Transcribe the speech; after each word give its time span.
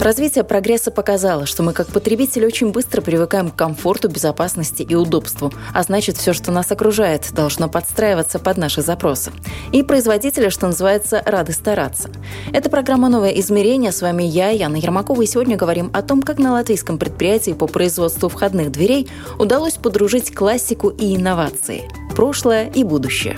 Развитие 0.00 0.44
прогресса 0.44 0.90
показало, 0.90 1.44
что 1.44 1.62
мы 1.62 1.74
как 1.74 1.88
потребители 1.88 2.46
очень 2.46 2.72
быстро 2.72 3.02
привыкаем 3.02 3.50
к 3.50 3.54
комфорту, 3.54 4.08
безопасности 4.08 4.82
и 4.82 4.94
удобству, 4.94 5.52
а 5.74 5.82
значит, 5.82 6.16
все, 6.16 6.32
что 6.32 6.50
нас 6.52 6.72
окружает, 6.72 7.28
должно 7.32 7.68
подстраиваться 7.68 8.38
под 8.38 8.56
наши 8.56 8.80
запросы. 8.80 9.30
И 9.72 9.82
производители, 9.82 10.48
что 10.48 10.68
называется, 10.68 11.22
рады 11.26 11.52
стараться. 11.52 12.08
Это 12.50 12.70
программа 12.70 13.10
«Новое 13.10 13.32
измерение». 13.32 13.92
С 13.92 14.00
вами 14.00 14.22
я, 14.22 14.48
Яна 14.48 14.76
Ермакова, 14.76 15.20
и 15.20 15.26
сегодня 15.26 15.58
говорим 15.58 15.90
о 15.92 16.00
том, 16.00 16.22
как 16.22 16.38
на 16.38 16.52
латвийском 16.52 16.96
предприятии 16.96 17.50
по 17.50 17.66
производству 17.66 18.30
входных 18.30 18.72
дверей 18.72 19.06
удалось 19.38 19.74
подружить 19.74 20.34
классику 20.34 20.88
и 20.88 21.14
инновации, 21.14 21.82
прошлое 22.16 22.70
и 22.74 22.84
будущее. 22.84 23.36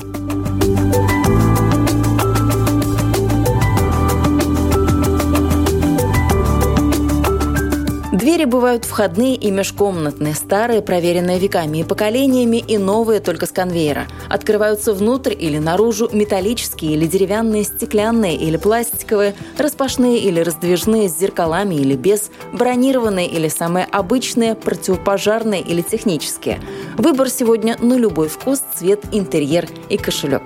Двери 8.23 8.45
бывают 8.45 8.85
входные 8.85 9.35
и 9.35 9.51
межкомнатные, 9.51 10.37
старые, 10.37 10.81
проверенные 10.81 11.41
веками 11.41 11.79
и 11.79 11.83
поколениями, 11.83 12.59
и 12.59 12.79
новые 12.79 13.19
только 13.19 13.47
с 13.47 13.51
конвейера. 13.51 14.07
Открываются 14.29 14.93
внутрь 14.95 15.35
или 15.37 15.59
наружу 15.59 16.09
металлические 16.13 16.93
или 16.93 17.09
деревянные, 17.09 17.65
стеклянные 17.65 18.37
или 18.37 18.57
пластиковые, 18.59 19.35
распашные 19.59 20.21
или 20.21 20.39
раздвижные 20.39 21.09
с 21.09 21.19
зеркалами 21.19 21.75
или 21.75 21.97
без, 21.97 22.31
бронированные 22.53 23.27
или 23.27 23.49
самые 23.49 23.87
обычные, 23.87 24.55
противопожарные 24.55 25.61
или 25.61 25.83
технические. 25.83 26.61
Выбор 26.97 27.29
сегодня 27.29 27.77
на 27.81 27.95
любой 27.95 28.29
вкус, 28.29 28.63
цвет, 28.77 29.01
интерьер 29.11 29.69
и 29.89 29.97
кошелек. 29.97 30.43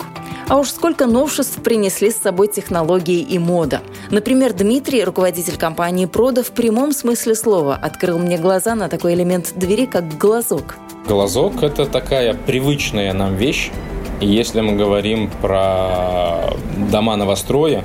А 0.49 0.59
уж 0.59 0.71
сколько 0.71 1.07
новшеств 1.07 1.61
принесли 1.61 2.13
с 2.13 2.19
собой 2.19 2.47
технологии 2.47 3.19
и 3.19 3.37
мода. 3.37 3.81
Например, 4.11 4.53
Дмитрий, 4.53 5.03
руководитель 5.03 5.57
компании 5.57 6.07
«Прода», 6.07 6.45
в 6.45 6.53
прямом 6.53 6.93
смысле 6.93 7.35
слова 7.35 7.75
открыл 7.75 8.21
мне 8.21 8.39
глаза 8.39 8.77
на 8.77 8.89
такой 8.89 9.15
элемент 9.15 9.55
двери, 9.57 9.87
как 9.87 10.17
глазок. 10.17 10.77
Глазок– 11.09 11.61
это 11.65 11.85
такая 11.85 12.35
привычная 12.35 13.13
нам 13.13 13.35
вещь. 13.35 13.73
И 14.21 14.29
если 14.29 14.61
мы 14.61 14.75
говорим 14.75 15.31
про 15.43 16.55
дома 16.93 17.17
новостроя, 17.17 17.85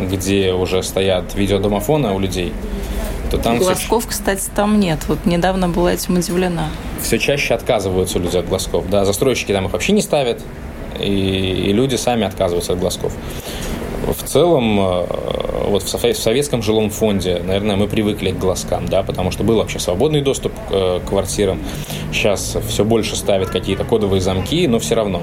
где 0.00 0.54
уже 0.54 0.82
стоят 0.82 1.34
видеодомофоны 1.34 2.12
у 2.14 2.18
людей, 2.18 2.54
то 3.30 3.36
там... 3.36 3.58
Глазков, 3.58 4.04
все... 4.04 4.10
кстати, 4.10 4.44
там 4.54 4.80
нет. 4.80 5.00
Вот 5.08 5.26
недавно 5.26 5.68
была 5.68 5.92
этим 5.92 6.16
удивлена. 6.16 6.70
Все 7.02 7.18
чаще 7.18 7.52
отказываются 7.52 8.18
люди 8.18 8.38
от 8.38 8.48
глазков. 8.48 8.88
Да, 8.88 9.04
застройщики 9.04 9.52
там 9.52 9.66
их 9.66 9.72
вообще 9.72 9.92
не 9.92 10.00
ставят 10.00 10.40
и, 11.00 11.68
и 11.68 11.72
люди 11.72 11.96
сами 11.96 12.24
отказываются 12.24 12.72
от 12.72 12.80
глазков. 12.80 13.12
В 14.06 14.22
целом, 14.22 14.80
э, 14.80 15.06
вот 15.68 15.82
в 15.82 15.88
советском 15.88 16.62
жилом 16.62 16.88
фонде, 16.88 17.42
наверное, 17.44 17.76
мы 17.76 17.88
привыкли 17.88 18.30
к 18.30 18.38
глазкам, 18.38 18.86
да, 18.86 19.02
потому 19.02 19.30
что 19.30 19.44
был 19.44 19.56
вообще 19.56 19.78
свободный 19.78 20.22
доступ 20.22 20.52
э, 20.70 21.00
к 21.04 21.08
квартирам. 21.08 21.60
Сейчас 22.12 22.56
все 22.68 22.84
больше 22.84 23.16
ставят 23.16 23.50
какие-то 23.50 23.84
кодовые 23.84 24.20
замки, 24.20 24.66
но 24.66 24.78
все 24.78 24.94
равно 24.94 25.22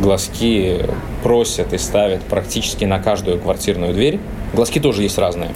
глазки 0.00 0.86
просят 1.22 1.72
и 1.72 1.78
ставят 1.78 2.22
практически 2.22 2.84
на 2.84 3.00
каждую 3.00 3.38
квартирную 3.38 3.92
дверь. 3.92 4.18
Глазки 4.54 4.78
тоже 4.78 5.02
есть 5.02 5.18
разные. 5.18 5.50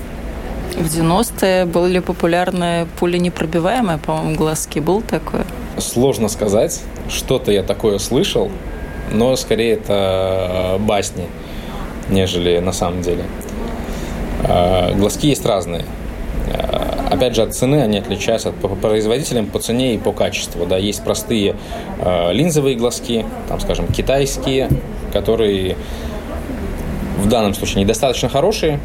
В 0.77 0.87
90-е 0.87 1.67
были 1.67 1.99
популярны 1.99 2.87
пуленепробиваемые, 2.99 3.99
по-моему, 3.99 4.37
глазки. 4.37 4.79
Был 4.79 5.03
такое? 5.03 5.45
Сложно 5.79 6.29
сказать. 6.29 6.81
Что-то 7.09 7.53
я 7.53 7.63
такое 7.63 7.99
слышал 7.99 8.51
но 9.13 9.37
скорее 9.37 9.75
это 9.75 10.77
э, 10.77 10.79
басни, 10.79 11.27
нежели 12.09 12.59
на 12.59 12.73
самом 12.73 13.03
деле. 13.03 13.25
Э, 14.45 14.95
глазки 14.95 15.27
есть 15.27 15.45
разные. 15.45 15.85
Э, 16.49 17.09
опять 17.11 17.35
же, 17.35 17.43
от 17.43 17.55
цены 17.55 17.83
они 17.83 17.99
отличаются 17.99 18.53
по 18.53 18.69
производителям 18.69 19.47
по 19.47 19.59
цене 19.59 19.95
и 19.95 19.99
по 19.99 20.13
качеству. 20.13 20.67
Да, 20.67 20.77
есть 20.77 21.03
простые 21.05 21.57
линзовые 22.33 22.77
глазки, 22.77 23.27
там, 23.49 23.61
скажем, 23.61 23.87
китайские, 23.89 24.69
которые 25.13 25.77
в 27.19 27.29
данном 27.29 27.55
случае 27.55 27.83
недостаточно 27.83 28.29
хорошие, 28.29 28.81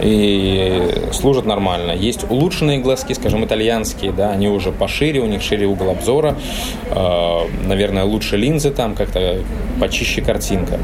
и 0.00 1.10
служат 1.12 1.46
нормально. 1.46 1.92
Есть 1.92 2.24
улучшенные 2.30 2.78
глазки, 2.78 3.12
скажем, 3.12 3.44
итальянские, 3.44 4.12
да, 4.12 4.30
они 4.30 4.48
уже 4.48 4.72
пошире, 4.72 5.20
у 5.20 5.26
них 5.26 5.42
шире 5.42 5.66
угол 5.66 5.90
обзора, 5.90 6.36
э, 6.90 7.38
наверное, 7.66 8.04
лучше 8.04 8.36
линзы 8.36 8.70
там, 8.70 8.94
как-то 8.94 9.42
почище 9.80 10.22
картинка. 10.22 10.78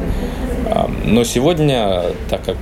Э, 0.67 0.87
но 1.05 1.25
сегодня, 1.25 2.03
так 2.29 2.45
как 2.45 2.57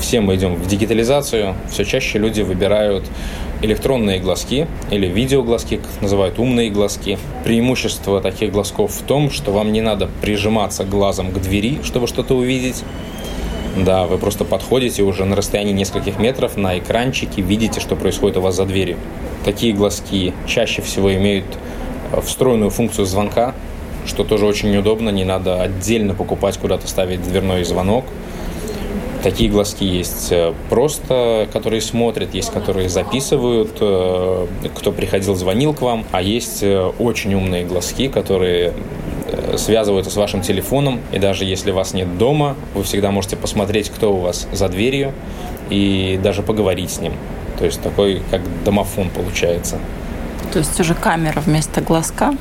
все 0.00 0.20
мы 0.20 0.36
идем 0.36 0.54
в 0.54 0.66
дигитализацию, 0.66 1.54
все 1.70 1.84
чаще 1.84 2.18
люди 2.18 2.42
выбирают 2.42 3.04
электронные 3.62 4.18
глазки 4.18 4.66
или 4.90 5.06
видеоглазки, 5.06 5.76
как 5.76 6.02
называют 6.02 6.38
умные 6.38 6.70
глазки. 6.70 7.18
Преимущество 7.44 8.20
таких 8.20 8.52
глазков 8.52 8.92
в 8.92 9.02
том, 9.02 9.30
что 9.30 9.52
вам 9.52 9.72
не 9.72 9.80
надо 9.80 10.08
прижиматься 10.20 10.84
глазом 10.84 11.30
к 11.30 11.40
двери, 11.40 11.78
чтобы 11.82 12.06
что-то 12.06 12.34
увидеть. 12.34 12.84
Да, 13.76 14.06
вы 14.06 14.16
просто 14.16 14.46
подходите 14.46 15.02
уже 15.02 15.26
на 15.26 15.36
расстоянии 15.36 15.74
нескольких 15.74 16.18
метров 16.18 16.56
на 16.56 16.78
экранчике, 16.78 17.42
видите, 17.42 17.78
что 17.78 17.94
происходит 17.94 18.38
у 18.38 18.40
вас 18.40 18.56
за 18.56 18.64
дверью. 18.64 18.96
Такие 19.44 19.74
глазки 19.74 20.32
чаще 20.46 20.80
всего 20.80 21.14
имеют 21.14 21.44
э, 22.12 22.20
встроенную 22.22 22.70
функцию 22.70 23.04
звонка, 23.04 23.54
что 24.06 24.24
тоже 24.24 24.46
очень 24.46 24.74
удобно, 24.78 25.10
не 25.10 25.24
надо 25.24 25.60
отдельно 25.60 26.14
покупать, 26.14 26.56
куда-то 26.56 26.88
ставить 26.88 27.22
дверной 27.22 27.64
звонок. 27.64 28.06
Такие 29.22 29.50
глазки 29.50 29.84
есть 29.84 30.28
э, 30.32 30.54
просто, 30.70 31.46
которые 31.52 31.82
смотрят, 31.82 32.32
есть, 32.32 32.50
которые 32.50 32.88
записывают, 32.88 33.76
э, 33.78 34.46
кто 34.74 34.90
приходил, 34.90 35.34
звонил 35.34 35.74
к 35.74 35.82
вам, 35.82 36.06
а 36.12 36.22
есть 36.22 36.64
очень 36.98 37.34
умные 37.34 37.66
глазки, 37.66 38.08
которые 38.08 38.72
связываются 39.56 40.10
с 40.10 40.16
вашим 40.16 40.42
телефоном, 40.42 41.00
и 41.12 41.18
даже 41.18 41.44
если 41.44 41.70
вас 41.70 41.94
нет 41.94 42.18
дома, 42.18 42.56
вы 42.74 42.82
всегда 42.82 43.10
можете 43.10 43.36
посмотреть, 43.36 43.90
кто 43.90 44.14
у 44.14 44.18
вас 44.18 44.46
за 44.52 44.68
дверью, 44.68 45.12
и 45.70 46.18
даже 46.22 46.42
поговорить 46.42 46.90
с 46.90 47.00
ним. 47.00 47.12
То 47.58 47.64
есть 47.64 47.80
такой, 47.80 48.22
как 48.30 48.42
домофон 48.64 49.10
получается. 49.10 49.78
То 50.52 50.58
есть 50.58 50.78
уже 50.78 50.94
камера 50.94 51.40
вместо 51.40 51.80
глазка? 51.80 52.34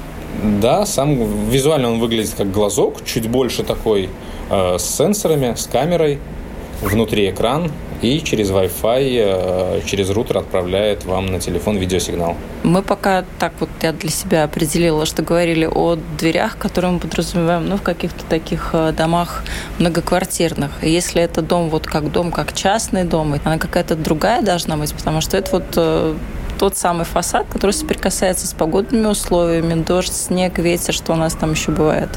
Да, 0.61 0.85
сам 0.85 1.49
визуально 1.49 1.91
он 1.91 1.99
выглядит 1.99 2.33
как 2.35 2.51
глазок, 2.51 3.05
чуть 3.05 3.27
больше 3.29 3.63
такой 3.63 4.09
э, 4.49 4.77
с 4.77 4.83
сенсорами, 4.83 5.55
с 5.55 5.65
камерой, 5.65 6.19
внутри 6.81 7.29
экран, 7.29 7.71
и 8.01 8.21
через 8.21 8.51
Wi-Fi, 8.51 9.79
э, 9.79 9.81
через 9.85 10.09
рутер 10.09 10.37
отправляет 10.37 11.05
вам 11.05 11.27
на 11.27 11.39
телефон 11.39 11.77
видеосигнал. 11.77 12.35
Мы 12.63 12.81
пока 12.81 13.25
так 13.39 13.53
вот 13.59 13.69
я 13.81 13.91
для 13.93 14.09
себя 14.09 14.43
определила, 14.43 15.05
что 15.05 15.21
говорили 15.21 15.65
о 15.65 15.97
дверях, 16.17 16.57
которые 16.57 16.91
мы 16.91 16.99
подразумеваем 16.99 17.67
ну, 17.67 17.77
в 17.77 17.81
каких-то 17.81 18.23
таких 18.25 18.71
э, 18.73 18.91
домах 18.91 19.43
многоквартирных. 19.79 20.71
И 20.83 20.89
если 20.89 21.21
это 21.21 21.41
дом 21.41 21.69
вот 21.69 21.87
как 21.87 22.11
дом, 22.11 22.31
как 22.31 22.53
частный 22.53 23.03
дом, 23.03 23.35
она 23.43 23.57
какая-то 23.57 23.95
другая 23.95 24.41
должна 24.41 24.77
быть, 24.77 24.93
потому 24.93 25.21
что 25.21 25.37
это 25.37 25.51
вот 25.51 25.65
э, 25.75 26.15
тот 26.57 26.77
самый 26.77 27.05
фасад, 27.05 27.47
который 27.49 27.71
соприкасается 27.71 28.47
с 28.47 28.53
погодными 28.53 29.07
условиями, 29.07 29.81
дождь, 29.83 30.13
снег, 30.13 30.59
ветер, 30.59 30.93
что 30.93 31.13
у 31.13 31.15
нас 31.15 31.33
там 31.33 31.51
еще 31.51 31.71
бывает. 31.71 32.09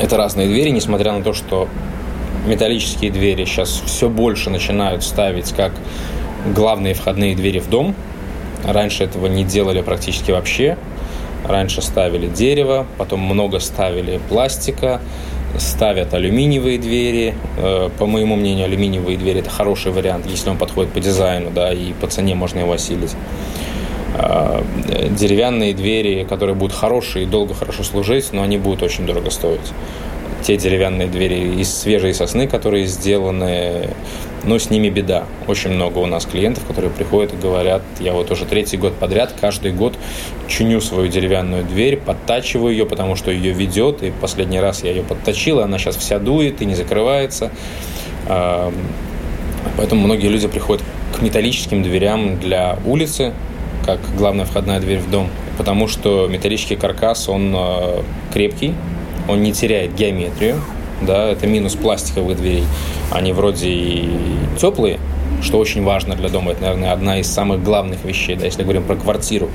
Это 0.00 0.16
разные 0.16 0.48
двери, 0.48 0.70
несмотря 0.70 1.12
на 1.12 1.22
то, 1.22 1.32
что 1.34 1.68
металлические 2.46 3.10
двери 3.10 3.44
сейчас 3.44 3.82
все 3.86 4.08
больше 4.08 4.50
начинают 4.50 5.02
ставить 5.02 5.52
как 5.52 5.72
главные 6.54 6.94
входные 6.94 7.34
двери 7.36 7.58
в 7.58 7.68
дом. 7.68 7.94
Раньше 8.64 9.04
этого 9.04 9.26
не 9.26 9.44
делали 9.44 9.82
практически 9.82 10.30
вообще. 10.30 10.76
Раньше 11.46 11.82
ставили 11.82 12.26
дерево, 12.26 12.86
потом 12.98 13.20
много 13.20 13.60
ставили 13.60 14.20
пластика, 14.28 15.00
ставят 15.58 16.12
алюминиевые 16.14 16.78
двери. 16.78 17.34
Э, 17.56 17.88
по 17.98 18.06
моему 18.06 18.36
мнению, 18.36 18.66
алюминиевые 18.66 19.16
двери– 19.16 19.40
это 19.40 19.50
хороший 19.50 19.90
вариант, 19.90 20.26
если 20.26 20.50
он 20.50 20.58
подходит 20.58 20.92
по 20.92 21.00
дизайну, 21.00 21.50
да, 21.50 21.72
и 21.72 21.92
по 21.94 22.06
цене 22.06 22.34
можно 22.34 22.60
его 22.60 22.72
осилить. 22.72 23.14
Э, 24.14 24.62
деревянные 25.10 25.74
двери, 25.74 26.24
которые 26.28 26.54
будут 26.54 26.76
хорошие 26.76 27.24
и 27.24 27.26
долго 27.26 27.54
хорошо 27.54 27.82
служить, 27.84 28.32
но 28.32 28.42
они 28.42 28.58
будут 28.58 28.82
очень 28.82 29.06
дорого 29.06 29.30
стоить. 29.30 29.72
Те 30.42 30.56
деревянные 30.56 31.08
двери 31.08 31.60
из 31.60 31.72
свежей 31.72 32.14
сосны, 32.14 32.46
которые 32.46 32.86
сделаны, 32.86 33.90
но 34.44 34.58
с 34.58 34.70
ними 34.70 34.88
беда. 34.88 35.24
Очень 35.46 35.70
много 35.70 35.98
у 35.98 36.06
нас 36.06 36.24
клиентов, 36.24 36.64
которые 36.66 36.90
приходят 36.90 37.34
и 37.34 37.36
говорят, 37.36 37.82
я 37.98 38.12
вот 38.12 38.30
уже 38.30 38.46
третий 38.46 38.76
год 38.76 38.94
подряд, 38.94 39.34
каждый 39.40 39.72
год 39.72 39.94
чиню 40.48 40.80
свою 40.80 41.08
деревянную 41.08 41.64
дверь, 41.64 41.96
подтачиваю 41.96 42.72
ее, 42.72 42.86
потому 42.86 43.16
что 43.16 43.30
ее 43.30 43.52
ведет, 43.52 44.02
и 44.02 44.10
последний 44.10 44.60
раз 44.60 44.82
я 44.82 44.90
ее 44.90 45.02
подточил, 45.02 45.60
она 45.60 45.78
сейчас 45.78 45.96
вся 45.96 46.18
дует 46.18 46.62
и 46.62 46.66
не 46.66 46.74
закрывается. 46.74 47.50
Поэтому 49.76 50.02
многие 50.02 50.28
люди 50.28 50.48
приходят 50.48 50.82
к 51.16 51.22
металлическим 51.22 51.82
дверям 51.82 52.38
для 52.38 52.78
улицы, 52.86 53.32
как 53.84 53.98
главная 54.16 54.44
входная 54.44 54.80
дверь 54.80 54.98
в 54.98 55.10
дом, 55.10 55.28
потому 55.58 55.88
что 55.88 56.26
металлический 56.28 56.76
каркас, 56.76 57.28
он 57.28 57.54
э, 57.56 58.02
крепкий, 58.32 58.74
он 59.30 59.42
не 59.42 59.52
теряет 59.52 59.94
геометрию, 59.94 60.56
да, 61.02 61.28
это 61.28 61.46
минус 61.46 61.74
пластиковых 61.74 62.36
дверей. 62.36 62.64
Они 63.10 63.32
вроде 63.32 63.68
и 63.68 64.10
теплые, 64.58 64.98
что 65.42 65.58
очень 65.58 65.82
важно 65.82 66.14
для 66.14 66.28
дома. 66.28 66.52
Это, 66.52 66.62
наверное, 66.62 66.92
одна 66.92 67.18
из 67.18 67.26
самых 67.32 67.62
главных 67.62 68.04
вещей. 68.04 68.36
Да, 68.36 68.44
если 68.44 68.62
говорим 68.62 68.84
про 68.84 68.96
квартиру, 68.96 69.48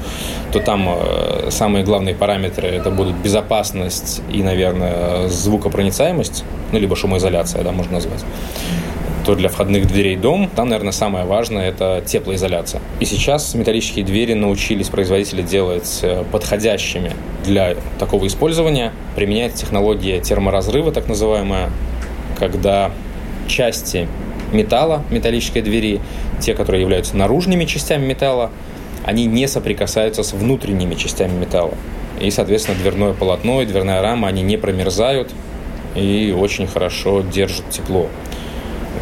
то 0.52 0.60
там 0.60 0.88
э, 0.90 1.50
самые 1.52 1.84
главные 1.84 2.16
параметры 2.16 2.68
это 2.68 2.90
будут 2.90 3.16
безопасность 3.16 4.22
и, 4.32 4.42
наверное, 4.42 5.28
звукопроницаемость, 5.28 6.44
ну, 6.72 6.80
либо 6.80 6.96
шумоизоляция, 6.96 7.64
да, 7.64 7.72
можно 7.72 7.94
назвать 7.94 8.24
то 9.26 9.36
для 9.36 9.50
входных 9.50 9.88
дверей 9.88 10.16
дом, 10.16 10.50
там, 10.56 10.70
наверное, 10.70 10.92
самое 10.92 11.26
важное– 11.26 11.68
это 11.70 12.04
теплоизоляция. 12.06 12.82
И 13.00 13.06
сейчас 13.06 13.56
металлические 13.56 14.06
двери 14.06 14.34
научились 14.34 14.90
производители 14.90 15.42
делать 15.42 16.00
э, 16.04 16.24
подходящими 16.32 17.12
для 17.44 17.76
такого 17.98 18.28
использования. 18.28 18.94
Применяется 19.16 19.66
технология 19.66 20.20
терморазрыва, 20.20 20.92
так 20.92 21.08
называемая, 21.08 21.72
когда 22.38 22.92
части 23.48 24.08
металла, 24.54 25.04
металлической 25.10 25.62
двери, 25.62 26.02
те, 26.40 26.54
которые 26.54 26.82
являются 26.82 27.18
наружными 27.18 27.66
частями 27.66 28.06
металла, 28.06 28.52
они 29.04 29.26
не 29.26 29.48
соприкасаются 29.48 30.22
с 30.22 30.34
внутренними 30.34 30.94
частями 30.94 31.38
металла. 31.38 31.74
И, 32.22 32.30
соответственно, 32.30 32.78
дверное 32.78 33.14
полотно 33.14 33.64
и 33.64 33.66
дверная 33.66 34.02
рама, 34.04 34.28
они 34.28 34.44
не 34.44 34.58
промерзают 34.58 35.32
и 35.96 36.36
очень 36.38 36.68
хорошо 36.68 37.22
держат 37.22 37.70
тепло. 37.70 38.08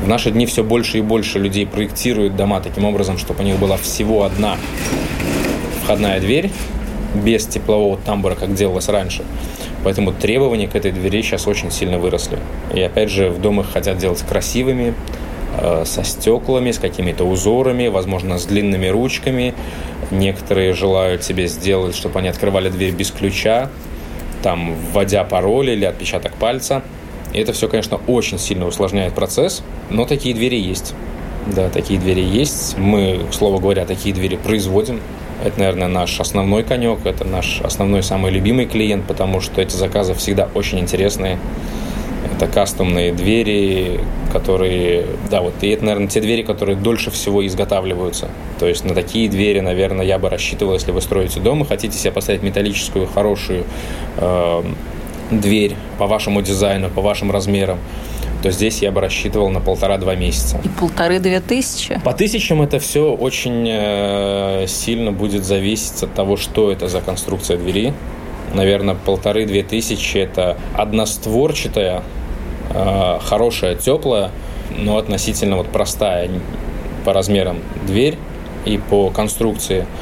В 0.03 0.07
наши 0.09 0.31
дни 0.31 0.45
все 0.45 0.65
больше 0.65 0.97
и 0.97 1.01
больше 1.01 1.39
людей 1.39 1.65
проектируют 1.65 2.35
дома 2.35 2.59
таким 2.59 2.83
образом, 2.83 3.17
чтобы 3.17 3.41
у 3.41 3.43
них 3.43 3.57
была 3.57 3.77
всего 3.77 4.23
одна 4.23 4.57
входная 5.81 6.19
дверь 6.19 6.51
без 7.15 7.45
теплового 7.45 7.95
тамбура, 7.95 8.35
как 8.35 8.53
делалось 8.53 8.89
раньше. 8.89 9.23
Поэтому 9.85 10.11
требования 10.11 10.67
к 10.67 10.75
этой 10.75 10.91
двери 10.91 11.21
сейчас 11.21 11.47
очень 11.47 11.71
сильно 11.71 11.99
выросли. 11.99 12.37
И 12.73 12.81
опять 12.81 13.09
же, 13.09 13.29
в 13.29 13.39
дом 13.39 13.61
их 13.61 13.71
хотят 13.71 13.97
делать 13.97 14.21
красивыми, 14.27 14.93
э, 15.61 15.83
со 15.85 16.03
стеклами, 16.03 16.71
с 16.71 16.79
какими-то 16.79 17.23
узорами, 17.23 17.87
возможно, 17.87 18.37
с 18.37 18.45
длинными 18.45 18.87
ручками. 18.87 19.53
Некоторые 20.11 20.73
желают 20.73 21.23
себе 21.23 21.47
сделать, 21.47 21.95
чтобы 21.95 22.19
они 22.19 22.27
открывали 22.27 22.67
дверь 22.67 22.91
без 22.91 23.09
ключа, 23.09 23.69
там, 24.41 24.75
вводя 24.91 25.23
пароль 25.23 25.69
или 25.69 25.85
отпечаток 25.85 26.33
пальца– 26.33 26.83
и 27.33 27.39
это 27.39 27.53
все, 27.53 27.67
конечно, 27.67 27.99
очень 28.07 28.39
сильно 28.39 28.67
усложняет 28.67 29.13
процесс, 29.13 29.63
но 29.89 30.05
такие 30.05 30.35
двери 30.35 30.59
есть. 30.59 30.93
Да, 31.47 31.69
такие 31.69 31.99
двери 31.99 32.21
есть. 32.21 32.77
Мы, 32.77 33.19
слово 33.31 33.59
говоря, 33.59 33.85
такие 33.85 34.15
двери 34.15 34.37
производим. 34.37 35.01
Это, 35.43 35.59
наверное, 35.59 35.87
наш 35.87 36.19
основной 36.19 36.63
конек, 36.63 37.05
это 37.05 37.25
наш 37.25 37.59
основной 37.61 38.01
самый 38.01 38.31
любимый 38.31 38.65
клиент, 38.65 39.05
потому 39.05 39.41
что 39.41 39.61
эти 39.61 39.75
заказы 39.75 40.13
всегда 40.13 40.47
очень 40.53 40.79
интересные. 40.79 41.37
Это 42.33 42.47
кастомные 42.47 43.11
двери, 43.11 43.99
которые, 44.31 45.05
да, 45.29 45.41
вот, 45.41 45.53
и 45.61 45.67
это, 45.67 45.83
наверное, 45.83 46.07
те 46.07 46.21
двери, 46.21 46.43
которые 46.43 46.77
дольше 46.77 47.11
всего 47.11 47.45
изготавливаются. 47.45 48.29
То 48.59 48.67
есть 48.67 48.85
на 48.85 48.95
такие 48.95 49.29
двери, 49.29 49.59
наверное, 49.59 50.05
я 50.05 50.17
бы 50.17 50.29
рассчитывал, 50.29 50.73
если 50.73 50.91
вы 50.91 51.01
строите 51.01 51.41
дом 51.41 51.63
и 51.63 51.65
хотите 51.65 51.97
себе 51.97 52.11
поставить 52.11 52.41
металлическую, 52.41 53.07
хорошую, 53.07 53.65
э, 54.17 54.63
дверь 55.39 55.75
по 55.97 56.07
вашему 56.07 56.41
дизайну, 56.41 56.89
по 56.89 57.01
вашим 57.01 57.31
размерам, 57.31 57.79
то 58.41 58.51
здесь 58.51 58.81
я 58.81 58.91
бы 58.91 58.99
рассчитывал 59.01 59.49
на 59.49 59.61
полтора-два 59.61 60.15
месяца. 60.15 60.59
И 60.63 60.67
полторы-две 60.67 61.39
тысячи? 61.39 61.99
По 62.03 62.13
тысячам 62.13 62.61
это 62.61 62.79
все 62.79 63.13
очень 63.13 63.65
э, 63.69 64.65
сильно 64.67 65.11
будет 65.11 65.45
зависеть 65.45 66.03
от 66.03 66.13
того, 66.13 66.35
что 66.35 66.71
это 66.71 66.87
за 66.87 66.99
конструкция 66.99 67.57
двери. 67.57 67.93
Наверное, 68.53 68.95
полторы-две 68.95 69.63
тысячи– 69.63 70.17
это 70.19 70.57
одностворчатая, 70.75 72.03
э, 72.71 73.19
хорошая, 73.23 73.75
теплая, 73.75 74.31
но 74.77 74.97
относительно 74.97 75.55
вот 75.55 75.67
простая 75.67 76.29
по 77.05 77.13
размерам 77.13 77.59
дверь 77.87 78.17
и 78.65 78.77
по 78.77 79.09
конструкции– 79.09 79.85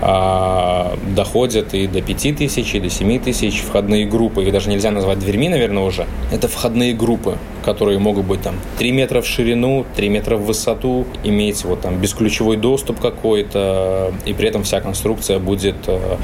доходят 0.00 1.74
и 1.74 1.86
до 1.86 2.00
5 2.00 2.36
тысяч, 2.36 2.74
и 2.74 2.80
до 2.80 2.88
7 2.88 3.20
тысяч 3.20 3.60
входные 3.60 4.06
группы. 4.06 4.42
Их 4.42 4.52
даже 4.52 4.70
нельзя 4.70 4.90
назвать 4.90 5.18
дверьми, 5.18 5.48
наверное, 5.48 5.82
уже. 5.82 6.06
Это 6.32 6.48
входные 6.48 6.94
группы, 6.94 7.36
которые 7.64 7.98
могут 7.98 8.24
быть 8.24 8.40
там 8.42 8.54
3 8.78 8.92
метра 8.92 9.20
в 9.20 9.26
ширину, 9.26 9.84
3 9.96 10.08
метра 10.08 10.36
в 10.36 10.44
высоту, 10.44 11.06
иметь 11.24 11.64
вот 11.64 11.82
там 11.82 12.00
бесключевой 12.00 12.56
доступ 12.56 12.98
какой-то, 13.00 14.12
и 14.24 14.32
при 14.32 14.48
этом 14.48 14.62
вся 14.62 14.80
конструкция 14.80 15.38
будет 15.38 15.76
э, 15.86 16.16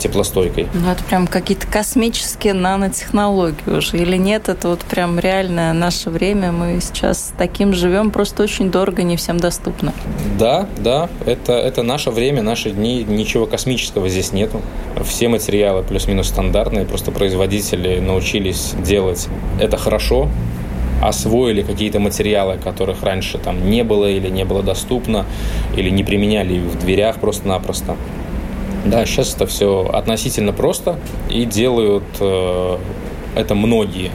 теплостойкой. 0.00 0.66
Ну, 0.74 0.90
это 0.90 1.04
прям 1.04 1.26
какие-то 1.26 1.66
космические 1.66 2.54
нанотехнологии 2.54 3.70
уже. 3.70 3.98
Или 3.98 4.16
нет, 4.16 4.48
это 4.48 4.68
вот 4.68 4.80
прям 4.80 5.18
реальное 5.18 5.72
наше 5.72 6.10
время. 6.10 6.50
Мы 6.52 6.80
сейчас 6.80 7.32
таким 7.38 7.72
живем, 7.72 8.10
просто 8.10 8.42
очень 8.42 8.70
дорого, 8.70 9.02
не 9.02 9.16
всем 9.16 9.38
доступно. 9.38 9.92
Да, 10.38 10.66
да, 10.78 11.08
это, 11.26 11.52
это 11.52 11.82
наше 11.82 12.10
время, 12.10 12.42
наши 12.42 12.70
дни. 12.70 13.04
Ничего 13.04 13.46
космического 13.46 14.08
здесь 14.08 14.32
нету. 14.32 14.60
Все 15.04 15.28
материалы 15.28 15.82
плюс-минус 15.82 16.28
стандартные, 16.28 16.84
просто 16.84 17.12
производители 17.12 18.00
научились 18.00 18.74
делать 18.84 19.28
это 19.60 19.76
хорошо, 19.76 20.28
освоили 21.02 21.62
какие-то 21.62 21.98
материалы, 22.00 22.58
которых 22.58 23.02
раньше 23.02 23.38
там 23.38 23.70
не 23.70 23.84
было 23.84 24.06
или 24.06 24.28
не 24.28 24.44
было 24.44 24.62
доступно, 24.62 25.26
или 25.76 25.90
не 25.90 26.04
применяли 26.04 26.58
в 26.60 26.78
дверях 26.78 27.16
просто-напросто. 27.20 27.96
Да, 28.84 29.04
сейчас 29.04 29.34
это 29.34 29.46
все 29.46 29.88
относительно 29.92 30.52
просто 30.52 30.98
и 31.28 31.44
делают 31.44 32.04
э, 32.18 32.78
это 33.36 33.54
многие 33.54 34.10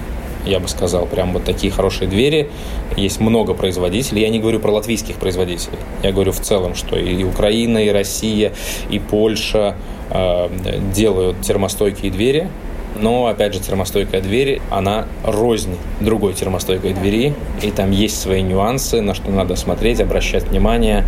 я 0.46 0.60
бы 0.60 0.68
сказал, 0.68 1.06
прям 1.06 1.34
вот 1.34 1.44
такие 1.44 1.72
хорошие 1.74 2.08
двери. 2.08 2.50
Есть 2.96 3.20
много 3.20 3.54
производителей. 3.54 4.22
Я 4.22 4.30
не 4.30 4.40
говорю 4.40 4.60
про 4.60 4.72
латвийских 4.72 5.16
производителей. 5.16 5.78
Я 6.04 6.12
говорю 6.12 6.32
в 6.32 6.40
целом, 6.40 6.76
что 6.76 6.98
и 6.98 7.24
Украина, 7.24 7.80
и 7.80 7.90
Россия, 7.90 8.54
и 8.90 9.00
Польша 9.00 9.76
э, 10.12 10.50
делают 10.94 11.42
термостойкие 11.42 12.12
двери. 12.12 12.50
Но, 12.98 13.26
опять 13.26 13.54
же, 13.54 13.60
термостойкая 13.60 14.22
дверь, 14.22 14.62
она 14.70 15.06
рознь 15.26 15.76
другой 16.00 16.34
термостойкой 16.34 16.94
двери. 16.94 17.34
И 17.62 17.72
там 17.72 17.92
есть 17.92 18.22
свои 18.22 18.42
нюансы, 18.42 19.02
на 19.02 19.14
что 19.14 19.32
надо 19.32 19.56
смотреть, 19.56 20.00
обращать 20.00 20.44
внимание. 20.44 21.04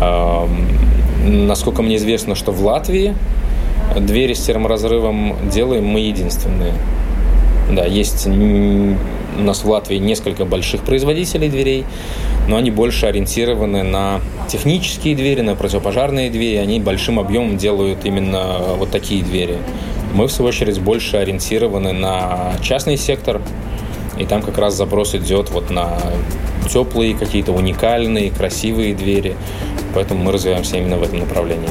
Э, 0.00 0.46
Насколько 1.24 1.82
мне 1.82 1.96
известно, 1.96 2.34
что 2.34 2.52
в 2.52 2.64
Латвии 2.64 3.14
двери 3.98 4.34
с 4.34 4.40
терморазрывом 4.40 5.36
делаем 5.50 5.84
мы 5.84 6.00
единственные. 6.00 6.72
Да, 7.70 7.84
есть 7.84 8.26
у 8.26 9.42
нас 9.42 9.62
в 9.62 9.70
Латвии 9.70 9.96
несколько 9.96 10.44
больших 10.44 10.82
производителей 10.82 11.48
дверей, 11.48 11.84
но 12.48 12.56
они 12.56 12.70
больше 12.70 13.06
ориентированы 13.06 13.82
на 13.82 14.20
технические 14.48 15.14
двери, 15.14 15.40
на 15.40 15.54
противопожарные 15.54 16.30
двери. 16.30 16.56
Они 16.56 16.80
большим 16.80 17.20
объемом 17.20 17.56
делают 17.56 18.04
именно 18.04 18.58
вот 18.76 18.90
такие 18.90 19.22
двери. 19.22 19.58
Мы, 20.14 20.26
в 20.26 20.32
свою 20.32 20.48
очередь, 20.48 20.80
больше 20.80 21.16
ориентированы 21.18 21.92
на 21.92 22.54
частный 22.62 22.96
сектор, 22.96 23.40
и 24.18 24.24
там 24.24 24.42
как 24.42 24.58
раз 24.58 24.74
запрос 24.74 25.14
идет 25.14 25.50
вот 25.50 25.70
на 25.70 25.96
теплые, 26.72 27.14
какие-то 27.14 27.52
уникальные, 27.52 28.30
красивые 28.30 28.94
двери. 28.94 29.36
Поэтому 29.94 30.22
мы 30.24 30.32
развиваемся 30.32 30.76
именно 30.76 30.96
в 30.96 31.02
этом 31.02 31.20
направлении. 31.20 31.68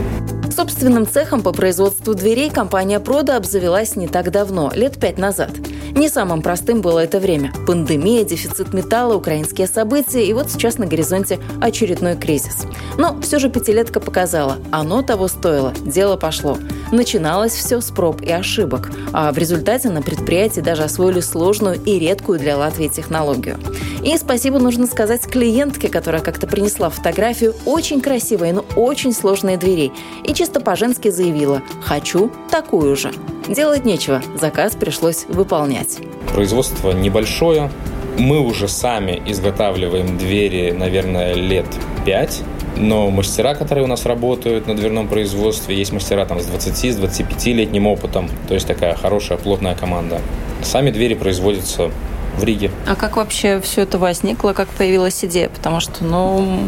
Собственным 0.53 1.08
цехом 1.08 1.41
по 1.41 1.53
производству 1.53 2.13
дверей 2.13 2.50
компания 2.50 3.00
«Прода» 3.00 3.38
обзавелась 3.38 3.96
не 3.96 4.08
так 4.08 4.29
давно, 4.32 4.72
лет 4.75 5.00
пять 5.00 5.18
назад. 5.18 5.51
Не 5.91 6.10
самым 6.10 6.41
простым 6.41 6.81
было 6.81 7.00
это 7.00 7.19
время. 7.19 7.53
Пандемия, 7.65 8.24
дефицит 8.24 8.74
металла, 8.74 9.15
украинские 9.15 9.67
события 9.67 10.25
и 10.25 10.34
вот 10.34 10.50
сейчас 10.50 10.77
на 10.77 10.86
горизонте 10.86 11.39
очередной 11.62 12.15
кризис. 12.15 12.65
Но 12.98 13.19
все 13.22 13.39
же 13.39 13.50
пятилетка 13.50 14.00
показала, 14.00 14.58
оно 14.72 15.01
того 15.01 15.27
стоило, 15.27 15.74
дело 15.86 16.17
пошло. 16.17 16.58
Начиналось 16.91 17.53
все 17.53 17.81
с 17.81 17.91
проб 17.91 18.22
и 18.22 18.31
ошибок, 18.31 18.89
а 19.13 19.31
в 19.31 19.38
результате 19.38 19.89
на 19.89 20.01
предприятии 20.01 20.62
даже 20.62 20.84
освоили 20.84 21.19
сложную 21.19 21.79
и 21.84 22.00
редкую 22.00 22.39
для 22.39 22.58
Латвии 22.58 22.88
технологию. 22.88 23.58
И 24.03 24.17
спасибо 24.17 24.60
нужно 24.60 24.88
сказать 24.88 25.27
клиентке, 25.27 25.89
которая 25.89 26.22
как-то 26.22 26.48
принесла 26.48 26.89
фотографию 26.89 27.53
очень 27.65 28.01
красивой, 28.01 28.51
но 28.53 28.65
очень 28.75 29.13
сложной 29.13 29.58
двери 29.58 29.91
и 30.24 30.34
чисто 30.34 30.60
по-женски 30.60 31.10
заявила 31.10 31.62
«хочу 31.81 32.31
такую 32.50 32.96
же». 32.96 33.12
Делать 33.50 33.84
нечего, 33.84 34.22
заказ 34.39 34.75
пришлось 34.75 35.25
выполнять. 35.27 35.98
Производство 36.32 36.91
небольшое. 36.91 37.72
Мы 38.20 38.39
уже 38.41 38.68
сами 38.68 39.24
изготавливаем 39.25 40.20
двери, 40.20 40.70
наверное, 40.70 41.34
лет 41.34 41.65
пять. 42.06 42.44
Но 42.77 43.10
мастера, 43.10 43.56
которые 43.56 43.86
у 43.86 43.88
нас 43.88 44.06
работают 44.06 44.68
на 44.68 44.75
дверном 44.75 45.08
производстве, 45.08 45.75
есть 45.75 45.91
мастера 45.91 46.25
там 46.25 46.39
с 46.39 46.46
20, 46.46 46.94
с 46.94 46.98
25-летним 47.00 47.88
опытом. 47.88 48.29
То 48.48 48.53
есть 48.53 48.68
такая 48.68 48.94
хорошая, 48.94 49.39
плотная 49.39 49.74
команда. 49.74 50.22
Сами 50.62 50.91
двери 50.91 51.15
производятся 51.15 51.89
в 52.38 52.44
Риге. 52.44 52.70
А 52.86 52.96
как 52.96 53.18
вообще 53.18 53.60
все 53.62 53.82
это 53.82 53.98
возникло, 53.98 54.53
как 54.53 54.68
появилась 54.70 55.25
идея? 55.25 55.50
Потому 55.50 55.79
что, 55.79 56.03
ну, 56.03 56.60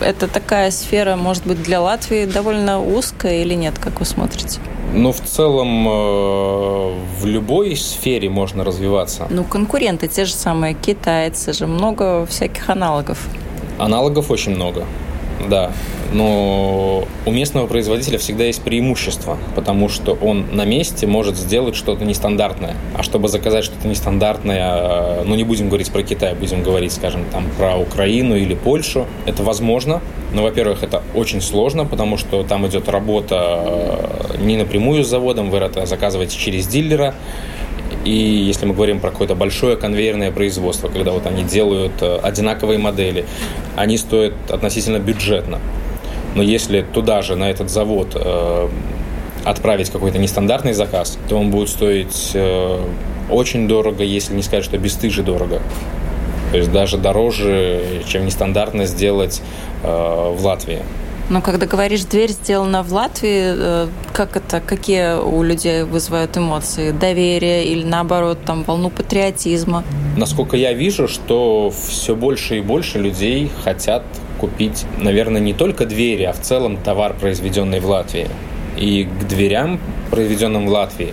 это 0.00 0.28
такая 0.28 0.70
сфера, 0.70 1.16
может 1.16 1.46
быть, 1.46 1.62
для 1.62 1.80
Латвии 1.80 2.24
довольно 2.24 2.82
узкая 2.82 3.42
или 3.42 3.54
нет, 3.54 3.78
как 3.78 4.00
вы 4.00 4.06
смотрите? 4.06 4.60
Ну, 4.94 5.12
в 5.12 5.20
целом, 5.20 5.86
э, 5.86 6.92
в 7.20 7.26
любой 7.26 7.76
сфере 7.76 8.30
можно 8.30 8.64
развиваться. 8.64 9.26
Ну, 9.30 9.44
конкуренты, 9.44 10.08
те 10.08 10.24
же 10.24 10.32
самые 10.32 10.74
китайцы 10.74 11.52
же, 11.52 11.66
много 11.66 12.24
всяких 12.26 12.70
аналогов. 12.70 13.18
Аналогов 13.78 14.30
очень 14.30 14.54
много. 14.54 14.84
Да, 15.48 15.72
но 16.12 17.06
у 17.26 17.30
местного 17.30 17.66
производителя 17.66 18.18
всегда 18.18 18.44
есть 18.44 18.62
преимущество, 18.62 19.38
потому 19.54 19.88
что 19.88 20.12
он 20.20 20.46
на 20.52 20.64
месте 20.64 21.06
может 21.06 21.36
сделать 21.36 21.76
что-то 21.76 22.04
нестандартное. 22.04 22.74
А 22.96 23.02
чтобы 23.02 23.28
заказать 23.28 23.64
что-то 23.64 23.86
нестандартное, 23.86 25.24
ну 25.24 25.34
не 25.34 25.44
будем 25.44 25.68
говорить 25.68 25.90
про 25.92 26.02
Китай, 26.02 26.34
будем 26.34 26.62
говорить, 26.62 26.92
скажем, 26.92 27.24
там 27.30 27.44
про 27.56 27.76
Украину 27.76 28.36
или 28.36 28.54
Польшу, 28.54 29.06
это 29.26 29.42
возможно. 29.42 30.00
Но, 30.32 30.42
во-первых, 30.42 30.82
это 30.82 31.02
очень 31.14 31.40
сложно, 31.40 31.86
потому 31.86 32.18
что 32.18 32.42
там 32.42 32.66
идет 32.66 32.88
работа 32.88 33.62
э, 34.34 34.42
не 34.42 34.58
напрямую 34.58 35.02
с 35.02 35.08
заводом, 35.08 35.50
вы 35.50 35.58
это 35.58 35.86
заказываете 35.86 36.36
через 36.36 36.66
дилера. 36.66 37.14
И 38.08 38.10
если 38.10 38.64
мы 38.64 38.72
говорим 38.72 39.00
про 39.00 39.10
какое-то 39.10 39.34
большое 39.34 39.76
конвейерное 39.76 40.30
производство, 40.32 40.88
когда 40.88 41.12
вот 41.12 41.26
они 41.26 41.42
делают 41.42 41.92
э, 42.00 42.18
одинаковые 42.22 42.78
модели, 42.78 43.26
они 43.76 43.98
стоят 43.98 44.32
относительно 44.48 44.98
бюджетно. 44.98 45.58
Но 46.34 46.42
если 46.42 46.80
туда 46.80 47.20
же, 47.20 47.36
на 47.36 47.50
этот 47.50 47.68
завод, 47.68 48.12
э, 48.14 48.68
отправить 49.44 49.90
какой-то 49.90 50.16
нестандартный 50.16 50.72
заказ, 50.72 51.18
то 51.28 51.36
он 51.36 51.50
будет 51.50 51.68
стоить 51.68 52.30
э, 52.32 52.80
очень 53.30 53.68
дорого, 53.68 54.02
если 54.02 54.34
не 54.34 54.42
сказать, 54.42 54.64
что 54.64 54.78
бесстыже 54.78 55.22
дорого. 55.22 55.60
То 56.52 56.56
есть 56.56 56.72
даже 56.72 56.96
дороже, 56.96 57.82
чем 58.08 58.24
нестандартно 58.24 58.86
сделать 58.86 59.42
в 59.82 60.38
Латвии. 60.42 60.78
Но 61.30 61.42
когда 61.42 61.66
говоришь, 61.66 62.04
дверь 62.04 62.30
сделана 62.30 62.82
в 62.82 62.92
Латвии, 62.92 63.42
э, 63.54 63.88
как 64.14 64.36
это, 64.36 64.60
какие 64.60 65.20
у 65.20 65.42
людей 65.42 65.82
вызывают 65.82 66.36
эмоции? 66.38 66.90
Доверие 66.90 67.66
или 67.66 67.84
наоборот, 67.84 68.38
там, 68.46 68.64
волну 68.64 68.88
патриотизма? 68.88 69.84
Насколько 70.16 70.56
я 70.56 70.72
вижу, 70.72 71.06
что 71.06 71.70
все 71.88 72.16
больше 72.16 72.58
и 72.58 72.60
больше 72.62 72.98
людей 72.98 73.50
хотят 73.62 74.04
купить, 74.40 74.86
наверное, 74.98 75.40
не 75.40 75.52
только 75.52 75.84
двери, 75.84 76.22
а 76.22 76.32
в 76.32 76.40
целом 76.40 76.78
товар, 76.78 77.14
произведенный 77.14 77.80
в 77.80 77.86
Латвии. 77.86 78.28
И 78.78 79.04
к 79.04 79.26
дверям, 79.26 79.80
произведенным 80.10 80.66
в 80.66 80.70
Латвии, 80.70 81.12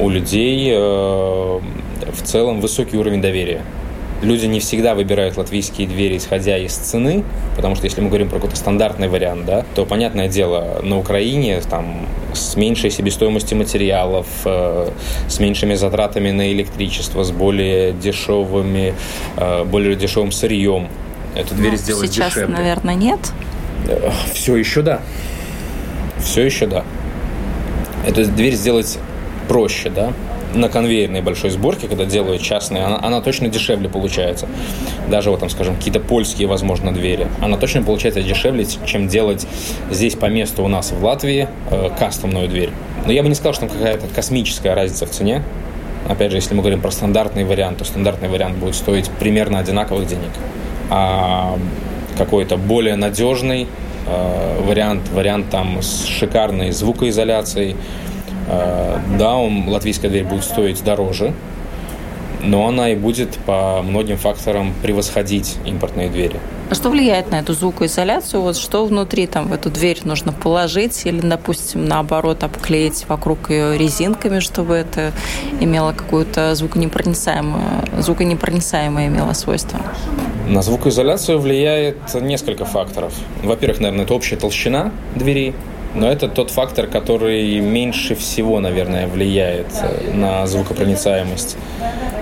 у 0.00 0.08
людей 0.08 0.70
э, 0.72 0.76
в 0.76 2.22
целом 2.24 2.60
высокий 2.60 2.96
уровень 2.96 3.22
доверия 3.22 3.62
люди 4.26 4.46
не 4.46 4.60
всегда 4.60 4.94
выбирают 4.94 5.36
латвийские 5.36 5.86
двери, 5.88 6.18
исходя 6.18 6.58
из 6.58 6.74
цены, 6.74 7.24
потому 7.54 7.76
что 7.76 7.84
если 7.84 8.00
мы 8.00 8.08
говорим 8.08 8.28
про 8.28 8.36
какой-то 8.36 8.56
стандартный 8.56 9.08
вариант, 9.08 9.46
да, 9.46 9.64
то, 9.74 9.86
понятное 9.86 10.28
дело, 10.28 10.80
на 10.82 10.98
Украине 10.98 11.60
там 11.68 12.06
с 12.34 12.56
меньшей 12.56 12.90
себестоимостью 12.90 13.56
материалов, 13.56 14.26
э, 14.44 14.90
с 15.28 15.40
меньшими 15.40 15.74
затратами 15.74 16.30
на 16.30 16.52
электричество, 16.52 17.22
с 17.22 17.30
более 17.30 17.92
дешевыми, 17.92 18.94
э, 19.36 19.64
более 19.64 19.96
дешевым 19.96 20.32
сырьем. 20.32 20.88
Эту 21.34 21.54
дверь 21.54 21.72
ну, 21.72 21.76
сделать 21.78 22.12
сейчас, 22.12 22.34
дешевле. 22.34 22.56
наверное, 22.56 22.94
нет? 22.94 23.20
Э, 23.88 24.10
Все 24.34 24.56
еще 24.56 24.82
да. 24.82 25.00
Все 26.18 26.42
еще 26.42 26.66
да. 26.66 26.84
Эту 28.06 28.24
дверь 28.24 28.54
сделать 28.54 28.98
проще, 29.48 29.90
да, 29.90 30.12
на 30.56 30.68
конвейерной 30.68 31.20
большой 31.20 31.50
сборке, 31.50 31.88
когда 31.88 32.04
делают 32.04 32.42
частные, 32.42 32.82
она, 32.82 32.98
она 33.02 33.20
точно 33.20 33.48
дешевле 33.48 33.88
получается. 33.88 34.48
Даже 35.08 35.30
вот 35.30 35.40
там, 35.40 35.50
скажем, 35.50 35.76
какие-то 35.76 36.00
польские, 36.00 36.48
возможно, 36.48 36.92
двери. 36.92 37.28
Она 37.40 37.56
точно 37.56 37.82
получается 37.82 38.22
дешевле, 38.22 38.66
чем 38.86 39.08
делать 39.08 39.46
здесь 39.90 40.14
по 40.14 40.26
месту 40.26 40.64
у 40.64 40.68
нас 40.68 40.92
в 40.92 41.04
Латвии 41.04 41.48
э, 41.70 41.90
кастомную 41.98 42.48
дверь. 42.48 42.70
Но 43.04 43.12
я 43.12 43.22
бы 43.22 43.28
не 43.28 43.34
сказал, 43.34 43.52
что 43.52 43.66
там 43.66 43.76
какая-то 43.76 44.06
космическая 44.08 44.74
разница 44.74 45.06
в 45.06 45.10
цене. 45.10 45.42
Опять 46.08 46.30
же, 46.30 46.38
если 46.38 46.54
мы 46.54 46.62
говорим 46.62 46.80
про 46.80 46.90
стандартный 46.90 47.44
вариант, 47.44 47.78
то 47.78 47.84
стандартный 47.84 48.28
вариант 48.28 48.56
будет 48.56 48.74
стоить 48.74 49.10
примерно 49.10 49.58
одинаковых 49.58 50.06
денег. 50.06 50.30
А 50.90 51.58
какой-то 52.16 52.56
более 52.56 52.96
надежный 52.96 53.66
э, 54.06 54.60
вариант, 54.62 55.08
вариант 55.12 55.50
там 55.50 55.82
с 55.82 56.06
шикарной 56.06 56.70
звукоизоляцией, 56.70 57.76
да, 58.46 59.36
он, 59.36 59.68
латвийская 59.68 60.10
дверь 60.10 60.24
будет 60.24 60.44
стоить 60.44 60.82
дороже, 60.84 61.32
но 62.42 62.68
она 62.68 62.90
и 62.90 62.94
будет 62.94 63.36
по 63.38 63.82
многим 63.82 64.18
факторам 64.18 64.72
превосходить 64.82 65.56
импортные 65.64 66.08
двери. 66.08 66.36
А 66.68 66.74
что 66.74 66.90
влияет 66.90 67.30
на 67.30 67.38
эту 67.38 67.54
звукоизоляцию? 67.54 68.42
Вот 68.42 68.56
что 68.56 68.84
внутри 68.86 69.26
там 69.26 69.48
в 69.48 69.52
эту 69.52 69.70
дверь 69.70 70.00
нужно 70.04 70.32
положить 70.32 71.06
или, 71.06 71.20
допустим, 71.20 71.86
наоборот, 71.86 72.42
обклеить 72.42 73.06
вокруг 73.08 73.50
ее 73.50 73.78
резинками, 73.78 74.40
чтобы 74.40 74.74
это 74.74 75.12
имело 75.60 75.92
какое-то 75.92 76.54
звуконепроницаемое, 76.54 77.84
звуконепроницаемое 78.00 79.06
имело 79.06 79.32
свойство? 79.32 79.80
На 80.48 80.62
звукоизоляцию 80.62 81.38
влияет 81.38 81.98
несколько 82.14 82.64
факторов. 82.64 83.14
Во-первых, 83.42 83.80
наверное, 83.80 84.04
это 84.04 84.14
общая 84.14 84.36
толщина 84.36 84.92
двери, 85.14 85.54
но 85.94 86.10
это 86.10 86.28
тот 86.28 86.50
фактор, 86.50 86.86
который 86.86 87.58
меньше 87.60 88.14
всего, 88.14 88.60
наверное, 88.60 89.06
влияет 89.06 89.66
э, 89.80 90.12
на 90.12 90.46
звукопроницаемость. 90.46 91.56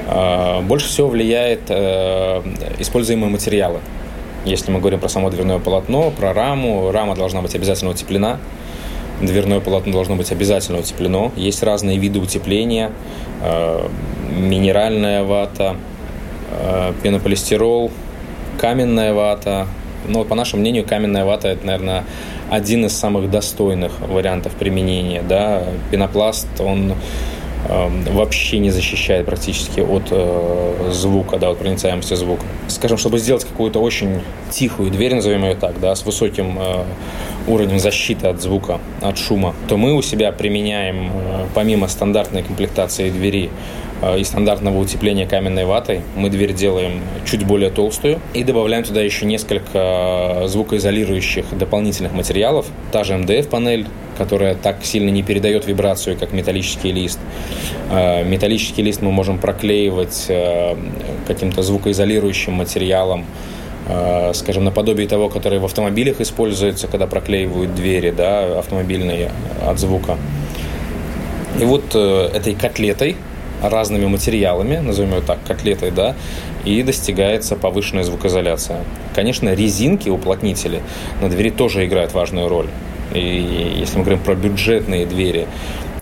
А, 0.07 0.61
больше 0.63 0.89
всего 0.89 1.09
влияет 1.09 1.63
э, 1.69 2.43
используемые 2.79 3.31
материалы. 3.31 3.81
Если 4.45 4.71
мы 4.71 4.79
говорим 4.79 5.01
про 5.01 5.09
само 5.09 5.31
дверное 5.31 5.59
полотно, 5.59 6.11
про 6.11 6.33
раму, 6.33 6.93
рама 6.93 7.17
должна 7.17 7.43
быть 7.43 7.55
обязательно 7.55 7.91
утеплена, 7.91 8.39
дверное 9.21 9.61
полотно 9.61 9.93
должно 9.93 10.17
быть 10.17 10.31
обязательно 10.31 10.79
утеплено. 10.79 11.33
Есть 11.35 11.63
разные 11.63 11.99
виды 11.99 12.21
утепления, 12.21 12.93
э, 13.43 13.89
минеральная 14.37 15.25
вата, 15.25 15.77
пенополистирол, 17.03 17.91
каменная 18.59 19.13
вата. 19.13 19.67
Но 20.07 20.25
по 20.25 20.35
нашему 20.35 20.61
мнению, 20.61 20.85
каменная 20.85 21.25
вата– 21.25 21.49
это, 21.51 21.67
наверное, 21.67 22.05
один 22.51 22.87
из 22.87 22.93
самых 22.93 23.31
достойных 23.31 23.93
вариантов 24.01 24.53
применения. 24.53 25.23
Да? 25.23 25.65
Пенопласт, 25.91 26.49
он 26.61 26.95
э, 27.69 28.13
вообще 28.13 28.59
не 28.59 28.71
защищает 28.71 29.27
практически 29.27 29.81
от 29.81 30.09
э, 30.11 30.91
звука, 30.93 31.39
да, 31.39 31.51
от 31.51 31.59
проницаемости 31.59 32.15
звука. 32.15 32.45
Скажем, 32.69 32.99
чтобы 32.99 33.19
сделать 33.19 33.45
какую-то 33.45 33.81
очень 33.81 34.21
тихую 34.51 34.91
дверь, 34.91 35.15
назовем 35.15 35.45
ее 35.45 35.55
так, 35.55 35.81
да, 35.81 35.95
с 35.95 36.05
высоким 36.05 36.59
э, 36.59 36.85
уровнем 37.47 37.79
защиты 37.79 38.29
от 38.29 38.41
звука, 38.41 38.81
от 39.01 39.19
шума, 39.19 39.55
то 39.69 39.77
мы 39.77 39.95
у 39.95 40.03
себя 40.03 40.33
применяем, 40.33 41.11
э, 41.13 41.47
помимо 41.55 41.89
стандартной 41.89 42.43
комплектации 42.43 43.11
двери, 43.11 43.51
Э, 44.05 44.19
и 44.19 44.25
стандартного 44.25 44.79
утепления 44.79 45.27
каменной 45.27 45.65
ватой. 45.65 46.03
Мы 46.17 46.29
дверь 46.29 46.53
делаем 46.53 47.01
чуть 47.25 47.47
более 47.47 47.71
толстую 47.71 48.21
и 48.35 48.43
добавляем 48.45 48.85
туда 48.85 49.01
еще 49.01 49.25
несколько 49.25 50.45
звукоизолирующих 50.47 51.57
дополнительных 51.57 52.13
материалов. 52.13 52.67
Та 52.93 53.05
же 53.05 53.15
МДФ-панель, 53.15 53.87
которая 54.19 54.55
так 54.55 54.85
сильно 54.85 55.11
не 55.11 55.23
передает 55.23 55.67
вибрацию, 55.67 56.19
как 56.19 56.33
металлический 56.33 56.93
лист. 56.93 57.19
Э, 57.91 58.25
металлический 58.25 58.83
лист 58.83 59.01
мы 59.01 59.11
можем 59.11 59.39
проклеивать 59.39 60.27
э, 60.29 60.77
каким-то 61.27 61.63
звукоизолирующим 61.63 62.53
материалом, 62.53 63.25
скажем, 64.35 64.65
наподобие 64.65 65.07
того, 65.07 65.29
который 65.29 65.59
в 65.59 65.65
автомобилях 65.65 66.21
используется, 66.21 66.89
когда 66.89 67.07
проклеивают 67.07 67.75
двери 67.75 68.11
да, 68.11 68.59
автомобильные 68.59 69.31
от 69.63 69.79
звука. 69.79 70.17
И 71.61 71.65
вот 71.65 71.95
этой 71.95 72.55
котлетой 72.55 73.17
разными 73.63 74.07
материалами, 74.07 74.79
назовем 74.79 75.15
ее 75.15 75.21
так, 75.21 75.39
котлетой, 75.47 75.91
да, 75.91 76.15
и 76.65 76.83
достигается 76.83 77.57
повышенная 77.57 78.05
звукоизоляция. 78.05 78.81
Конечно, 79.15 79.55
резинки, 79.55 80.09
уплотнители 80.09 80.81
на 81.21 81.29
двери 81.29 81.51
тоже 81.51 81.85
играют 81.85 82.15
важную 82.15 82.49
роль. 82.49 82.69
И 83.13 83.77
если 83.79 83.99
мы 83.99 84.05
говорим 84.05 84.25
про 84.25 84.35
бюджетные 84.35 85.07
двери, 85.07 85.47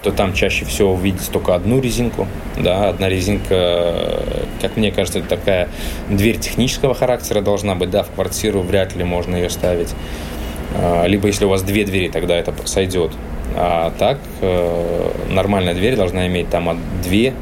то 0.03 0.11
там 0.11 0.33
чаще 0.35 0.65
всего 0.65 0.95
увидеть 0.95 1.31
только 1.31 1.55
одну 1.55 1.81
резинку. 1.81 2.27
Да, 2.59 2.89
одна 2.89 3.09
резинка, 3.09 4.23
как 4.61 4.77
мне 4.77 4.91
кажется, 4.91 5.21
это 5.21 5.29
такая 5.29 5.69
дверь 6.09 6.39
технического 6.39 6.95
характера 6.95 7.41
должна 7.41 7.75
быть. 7.75 7.91
Да, 7.91 8.03
в 8.03 8.11
квартиру 8.11 8.61
вряд 8.63 8.97
ли 8.97 9.05
можно 9.05 9.37
ее 9.37 9.51
ставить. 9.51 9.95
А, 10.75 11.07
либо 11.07 11.27
если 11.29 11.45
у 11.45 11.49
вас 11.49 11.63
две 11.63 11.85
двери, 11.85 12.09
тогда 12.09 12.37
это 12.37 12.53
сойдет. 12.65 13.13
А 13.55 13.93
так 13.99 14.19
э, 14.41 15.11
нормальная 15.31 15.75
дверь 15.75 15.97
должна 15.97 16.27
иметь 16.27 16.49
там 16.49 16.81
две 17.03 17.35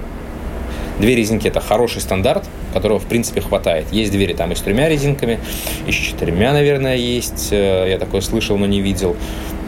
Две 1.01 1.17
резинки– 1.17 1.49
это 1.49 1.61
хороший 1.61 2.03
стандарт, 2.03 2.45
которого, 2.75 2.99
в 2.99 3.07
принципе, 3.07 3.41
хватает. 3.41 3.87
Есть 3.91 4.13
двери 4.13 4.35
там 4.35 4.53
и 4.53 4.55
с 4.55 4.61
тремя 4.61 4.87
резинками, 4.87 5.41
и 5.87 5.93
с 5.93 5.95
четырьмя, 5.95 6.53
наверное, 6.53 6.97
есть. 6.97 7.49
Э, 7.53 7.87
я 7.89 7.99
такое 7.99 8.21
слышал, 8.21 8.59
но 8.59 8.67
не 8.67 8.83
видел. 8.83 9.17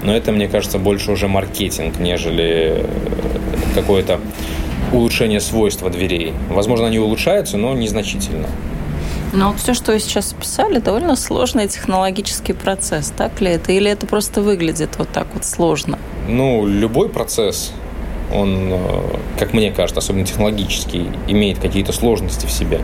Но 0.02 0.14
это, 0.14 0.32
мне 0.32 0.48
кажется, 0.48 0.78
больше 0.78 1.12
уже 1.12 1.28
маркетинг, 1.28 1.98
нежели 1.98 2.76
э, 2.76 2.86
какое-то 3.74 4.20
улучшение 4.92 5.40
свойства 5.40 5.90
дверей. 5.90 6.34
Возможно, 6.50 6.86
они 6.86 6.98
улучшаются, 6.98 7.56
но 7.56 7.74
незначительно. 7.74 8.48
Но 9.32 9.52
вот 9.52 9.60
все, 9.60 9.72
что 9.72 9.92
вы 9.92 10.00
сейчас 10.00 10.32
описали, 10.32 10.78
довольно 10.78 11.16
сложный 11.16 11.66
технологический 11.66 12.52
процесс, 12.52 13.12
так 13.16 13.40
ли 13.40 13.52
это? 13.52 13.72
Или 13.72 13.90
это 13.90 14.06
просто 14.06 14.42
выглядит 14.42 14.98
вот 14.98 15.08
так 15.08 15.26
вот 15.32 15.44
сложно? 15.44 15.98
Ну, 16.28 16.66
любой 16.66 17.08
процесс 17.08 17.72
он, 18.32 18.72
э, 18.72 18.78
как 19.38 19.52
мне 19.52 19.70
кажется, 19.70 20.00
особенно 20.00 20.26
технологический, 20.26 21.06
имеет 21.28 21.58
какие-то 21.58 21.92
сложности 21.92 22.46
в 22.46 22.50
себе. 22.50 22.80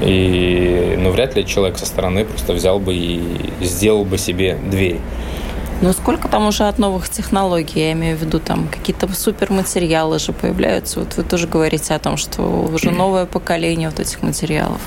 И, 0.00 0.96
ну, 0.98 1.10
вряд 1.10 1.36
ли 1.36 1.46
человек 1.46 1.78
со 1.78 1.86
стороны 1.86 2.24
просто 2.24 2.52
взял 2.52 2.78
бы 2.78 2.94
и 2.94 3.20
сделал 3.60 4.04
бы 4.04 4.18
себе 4.18 4.58
дверь. 4.70 4.98
Ну, 5.82 5.92
сколько 5.92 6.28
там 6.28 6.46
уже 6.46 6.68
от 6.68 6.78
новых 6.78 7.08
технологий, 7.08 7.80
я 7.80 7.92
имею 7.92 8.16
в 8.16 8.20
виду, 8.20 8.38
там 8.38 8.68
какие-то 8.68 9.12
суперматериалы 9.12 10.20
же 10.20 10.32
появляются. 10.32 11.00
Вот 11.00 11.16
вы 11.16 11.24
тоже 11.24 11.48
говорите 11.48 11.92
о 11.94 11.98
том, 11.98 12.16
что 12.16 12.42
уже 12.72 12.90
новое 12.98 13.26
поколение 13.26 13.90
вот 13.90 13.98
этих 13.98 14.22
материалов. 14.22 14.80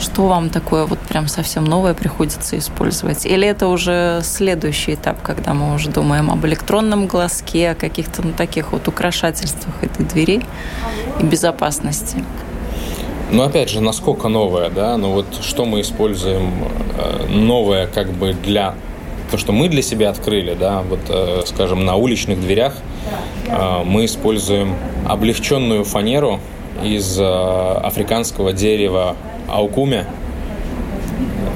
Что 0.00 0.26
вам 0.26 0.48
такое 0.48 0.86
вот 0.86 1.00
прям 1.00 1.28
совсем 1.28 1.64
новое 1.64 1.92
приходится 1.92 2.56
использовать? 2.56 3.26
Или 3.26 3.46
это 3.46 3.66
уже 3.68 4.20
следующий 4.22 4.94
этап, 4.94 5.20
когда 5.22 5.52
мы 5.52 5.74
уже 5.74 5.90
думаем 5.90 6.30
об 6.30 6.46
электронном 6.46 7.08
глазке, 7.08 7.70
о 7.70 7.74
каких-то 7.74 8.22
ну, 8.22 8.32
таких 8.32 8.72
вот 8.72 8.88
украшательствах 8.88 9.74
этой 9.82 10.06
двери 10.06 10.42
и 11.20 11.24
безопасности? 11.24 12.24
Ну, 13.30 13.42
опять 13.42 13.68
же, 13.68 13.82
насколько 13.82 14.28
новое, 14.28 14.70
да? 14.70 14.96
Ну, 14.96 15.12
вот 15.12 15.26
что 15.42 15.66
мы 15.66 15.82
используем 15.82 16.52
э, 16.96 17.26
новое 17.28 17.86
как 17.86 18.10
бы 18.12 18.32
для... 18.32 18.74
То, 19.30 19.36
что 19.36 19.52
мы 19.52 19.68
для 19.68 19.82
себя 19.82 20.10
открыли, 20.10 20.54
да, 20.54 20.82
вот, 20.82 21.00
э, 21.08 21.42
скажем, 21.46 21.84
на 21.84 21.96
уличных 21.96 22.40
дверях 22.40 22.74
э, 23.46 23.82
мы 23.84 24.06
используем 24.06 24.74
облегченную 25.06 25.84
фанеру 25.84 26.40
из 26.82 27.18
африканского 27.20 28.52
дерева 28.52 29.16
аукуме. 29.48 30.06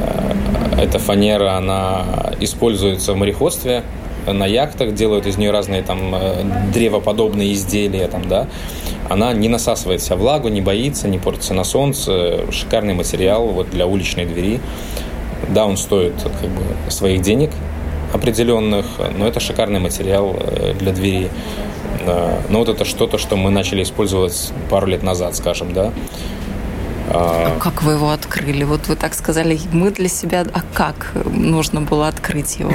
Э, 0.00 0.82
эта 0.82 0.98
фанера, 0.98 1.56
она 1.56 2.04
используется 2.40 3.12
в 3.12 3.16
мореходстве, 3.16 3.84
на 4.26 4.46
яхтах 4.46 4.94
делают 4.94 5.26
из 5.26 5.36
нее 5.36 5.50
разные 5.50 5.82
там 5.82 6.14
э, 6.14 6.44
древоподобные 6.72 7.52
изделия, 7.54 8.06
там, 8.06 8.28
да. 8.28 8.46
Она 9.08 9.32
не 9.32 9.48
насасывает 9.48 10.00
вся 10.00 10.16
влагу, 10.16 10.48
не 10.48 10.60
боится, 10.60 11.08
не 11.08 11.18
портится 11.18 11.54
на 11.54 11.64
солнце. 11.64 12.40
Шикарный 12.52 12.94
материал 12.94 13.48
вот 13.48 13.70
для 13.70 13.86
уличной 13.86 14.24
двери. 14.24 14.60
Да, 15.48 15.66
он 15.66 15.76
стоит 15.76 16.14
как 16.22 16.50
бы 16.50 16.90
своих 16.90 17.22
денег 17.22 17.50
определенных, 18.12 18.86
но 19.16 19.26
это 19.26 19.40
шикарный 19.40 19.80
материал 19.80 20.36
э, 20.38 20.74
для 20.78 20.92
двери. 20.92 21.30
Но 22.48 22.58
вот 22.58 22.68
это 22.68 22.84
что-то, 22.84 23.16
что 23.16 23.36
мы 23.36 23.50
начали 23.50 23.82
использовать 23.84 24.52
пару 24.70 24.88
лет 24.88 25.04
назад, 25.04 25.36
скажем, 25.36 25.72
да. 25.72 25.92
А 27.10 27.58
как 27.60 27.82
вы 27.82 27.92
его 27.92 28.10
открыли? 28.10 28.64
Вот 28.64 28.88
вы 28.88 28.96
так 28.96 29.14
сказали, 29.14 29.58
мы 29.72 29.90
для 29.90 30.08
себя, 30.08 30.44
а 30.52 30.62
как 30.74 31.12
нужно 31.24 31.80
было 31.80 32.08
открыть 32.08 32.58
его? 32.58 32.72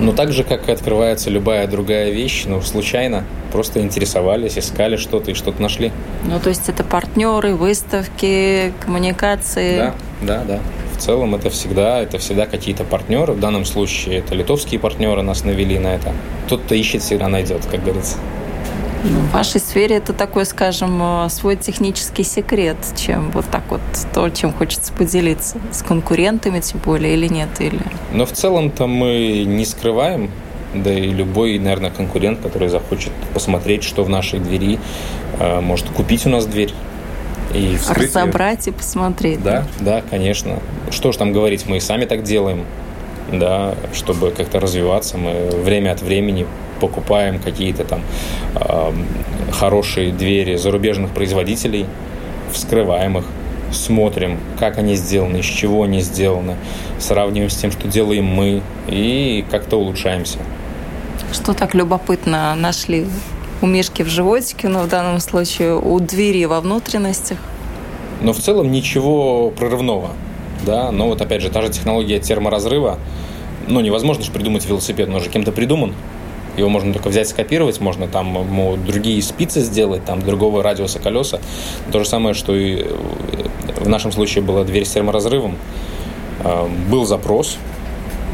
Ну, 0.00 0.12
так 0.12 0.32
же, 0.32 0.44
как 0.44 0.68
и 0.68 0.72
открывается 0.72 1.28
любая 1.28 1.66
другая 1.66 2.10
вещь, 2.10 2.44
ну, 2.46 2.62
случайно. 2.62 3.24
Просто 3.52 3.80
интересовались, 3.80 4.56
искали 4.56 4.96
что-то 4.96 5.32
и 5.32 5.34
что-то 5.34 5.60
нашли. 5.60 5.90
Ну, 6.24 6.38
то 6.38 6.50
есть 6.50 6.68
это 6.68 6.84
партнеры, 6.84 7.54
выставки, 7.54 8.72
коммуникации? 8.80 9.76
Да, 9.76 9.94
да, 10.22 10.44
да. 10.44 10.60
В 10.98 11.00
целом 11.00 11.36
это 11.36 11.48
всегда, 11.48 12.00
это 12.00 12.18
всегда 12.18 12.46
какие-то 12.46 12.82
партнеры. 12.82 13.32
В 13.32 13.38
данном 13.38 13.64
случае 13.64 14.18
это 14.18 14.34
литовские 14.34 14.80
партнеры 14.80 15.22
нас 15.22 15.44
навели 15.44 15.78
на 15.78 15.94
это. 15.94 16.12
Тот, 16.48 16.62
кто 16.62 16.74
ищет, 16.74 17.02
всегда 17.02 17.28
найдет, 17.28 17.64
как 17.66 17.84
говорится. 17.84 18.16
Ну, 19.04 19.20
в 19.20 19.30
вашей 19.30 19.60
сфере 19.60 19.96
это 19.98 20.12
такой, 20.12 20.44
скажем, 20.44 21.00
э, 21.00 21.28
свой 21.30 21.54
технический 21.54 22.24
секрет, 22.24 22.76
чем 22.96 23.30
вот 23.30 23.44
так 23.48 23.62
вот 23.70 23.80
то, 24.12 24.28
чем 24.30 24.52
хочется 24.52 24.92
поделиться 24.92 25.58
с 25.70 25.82
конкурентами, 25.82 26.58
тем 26.58 26.80
более, 26.84 27.14
или 27.14 27.28
нет, 27.28 27.48
или... 27.60 27.78
Но 28.12 28.26
в 28.26 28.32
целом-то 28.32 28.88
мы 28.88 29.44
не 29.46 29.64
скрываем, 29.64 30.32
да 30.74 30.92
и 30.92 31.10
любой, 31.10 31.60
наверное, 31.60 31.90
конкурент, 31.90 32.40
который 32.40 32.68
захочет 32.68 33.12
посмотреть, 33.32 33.84
что 33.84 34.02
в 34.02 34.08
нашей 34.08 34.40
двери, 34.40 34.80
э, 35.38 35.60
может 35.60 35.88
купить 35.90 36.26
у 36.26 36.28
нас 36.28 36.44
дверь. 36.46 36.72
И 37.54 37.76
вскрыть 37.76 38.08
Разобрать 38.14 38.66
ее. 38.66 38.72
и 38.72 38.76
посмотреть. 38.76 39.42
Да, 39.42 39.64
да, 39.80 40.02
конечно. 40.08 40.58
Что 40.90 41.12
ж 41.12 41.16
там 41.16 41.32
говорить, 41.32 41.66
мы 41.66 41.78
и 41.78 41.80
сами 41.80 42.04
так 42.04 42.22
делаем, 42.22 42.64
да, 43.32 43.74
чтобы 43.94 44.30
как-то 44.30 44.60
развиваться. 44.60 45.16
Мы 45.16 45.50
время 45.50 45.92
от 45.92 46.02
времени 46.02 46.46
покупаем 46.80 47.40
какие-то 47.40 47.84
там 47.84 48.02
э, 48.54 48.92
хорошие 49.52 50.12
двери 50.12 50.56
зарубежных 50.56 51.10
производителей, 51.10 51.86
вскрываем 52.52 53.18
их, 53.18 53.24
смотрим, 53.72 54.38
как 54.58 54.78
они 54.78 54.94
сделаны, 54.94 55.38
из 55.38 55.46
чего 55.46 55.82
они 55.84 56.00
сделаны, 56.00 56.56
сравниваем 56.98 57.50
с 57.50 57.56
тем, 57.56 57.72
что 57.72 57.88
делаем 57.88 58.24
мы, 58.24 58.62
и 58.86 59.44
как-то 59.50 59.76
улучшаемся. 59.76 60.38
Что 61.32 61.52
так 61.52 61.74
любопытно 61.74 62.54
нашли 62.54 63.06
у 63.60 63.66
Мишки 63.66 64.02
в 64.02 64.08
животике, 64.08 64.68
но 64.68 64.82
в 64.82 64.88
данном 64.88 65.20
случае 65.20 65.76
у 65.76 65.98
двери 66.00 66.44
во 66.44 66.60
внутренностях? 66.60 67.38
Но 68.22 68.32
в 68.32 68.38
целом 68.38 68.70
ничего 68.70 69.50
прорывного. 69.50 70.10
Да? 70.64 70.90
Но 70.90 71.08
вот 71.08 71.20
опять 71.20 71.42
же, 71.42 71.50
та 71.50 71.62
же 71.62 71.68
технология 71.68 72.18
терморазрыва, 72.18 72.98
ну, 73.66 73.80
невозможно 73.80 74.24
же 74.24 74.32
придумать 74.32 74.66
велосипед, 74.66 75.08
он 75.08 75.16
уже 75.16 75.30
кем-то 75.30 75.52
придуман. 75.52 75.94
Его 76.56 76.68
можно 76.68 76.92
только 76.92 77.08
взять, 77.08 77.28
скопировать, 77.28 77.80
можно 77.80 78.08
там 78.08 78.34
ему 78.34 78.76
другие 78.76 79.22
спицы 79.22 79.60
сделать, 79.60 80.04
там 80.04 80.22
другого 80.22 80.62
радиуса 80.62 80.98
колеса. 80.98 81.40
То 81.92 82.00
же 82.00 82.04
самое, 82.04 82.34
что 82.34 82.56
и 82.56 82.82
э, 82.82 82.96
в 83.76 83.88
нашем 83.88 84.10
случае 84.10 84.42
была 84.42 84.64
дверь 84.64 84.84
с 84.84 84.90
терморазрывом. 84.90 85.56
А, 86.40 86.68
был 86.90 87.04
запрос, 87.04 87.58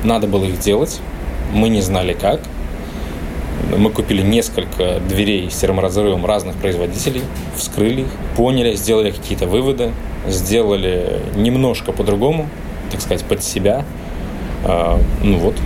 надо 0.04 0.26
было 0.26 0.44
их 0.44 0.58
делать, 0.58 1.00
мы 1.52 1.68
не 1.68 1.82
знали 1.82 2.14
как. 2.14 2.40
Мы 3.76 3.90
купили 3.90 4.22
несколько 4.22 5.00
дверей 5.00 5.50
с 5.50 5.56
терморазрывом 5.56 6.24
разных 6.26 6.56
производителей, 6.56 7.22
вскрыли 7.56 8.02
их, 8.02 8.08
поняли, 8.36 8.74
сделали 8.74 9.10
какие-то 9.10 9.46
выводы, 9.46 9.92
сделали 10.28 11.20
немножко 11.36 11.92
по-другому, 11.92 12.48
так 12.90 13.00
сказать, 13.00 13.24
под 13.24 13.42
себя. 13.42 13.84
А, 14.64 15.00
ну 15.22 15.38
вот, 15.38 15.56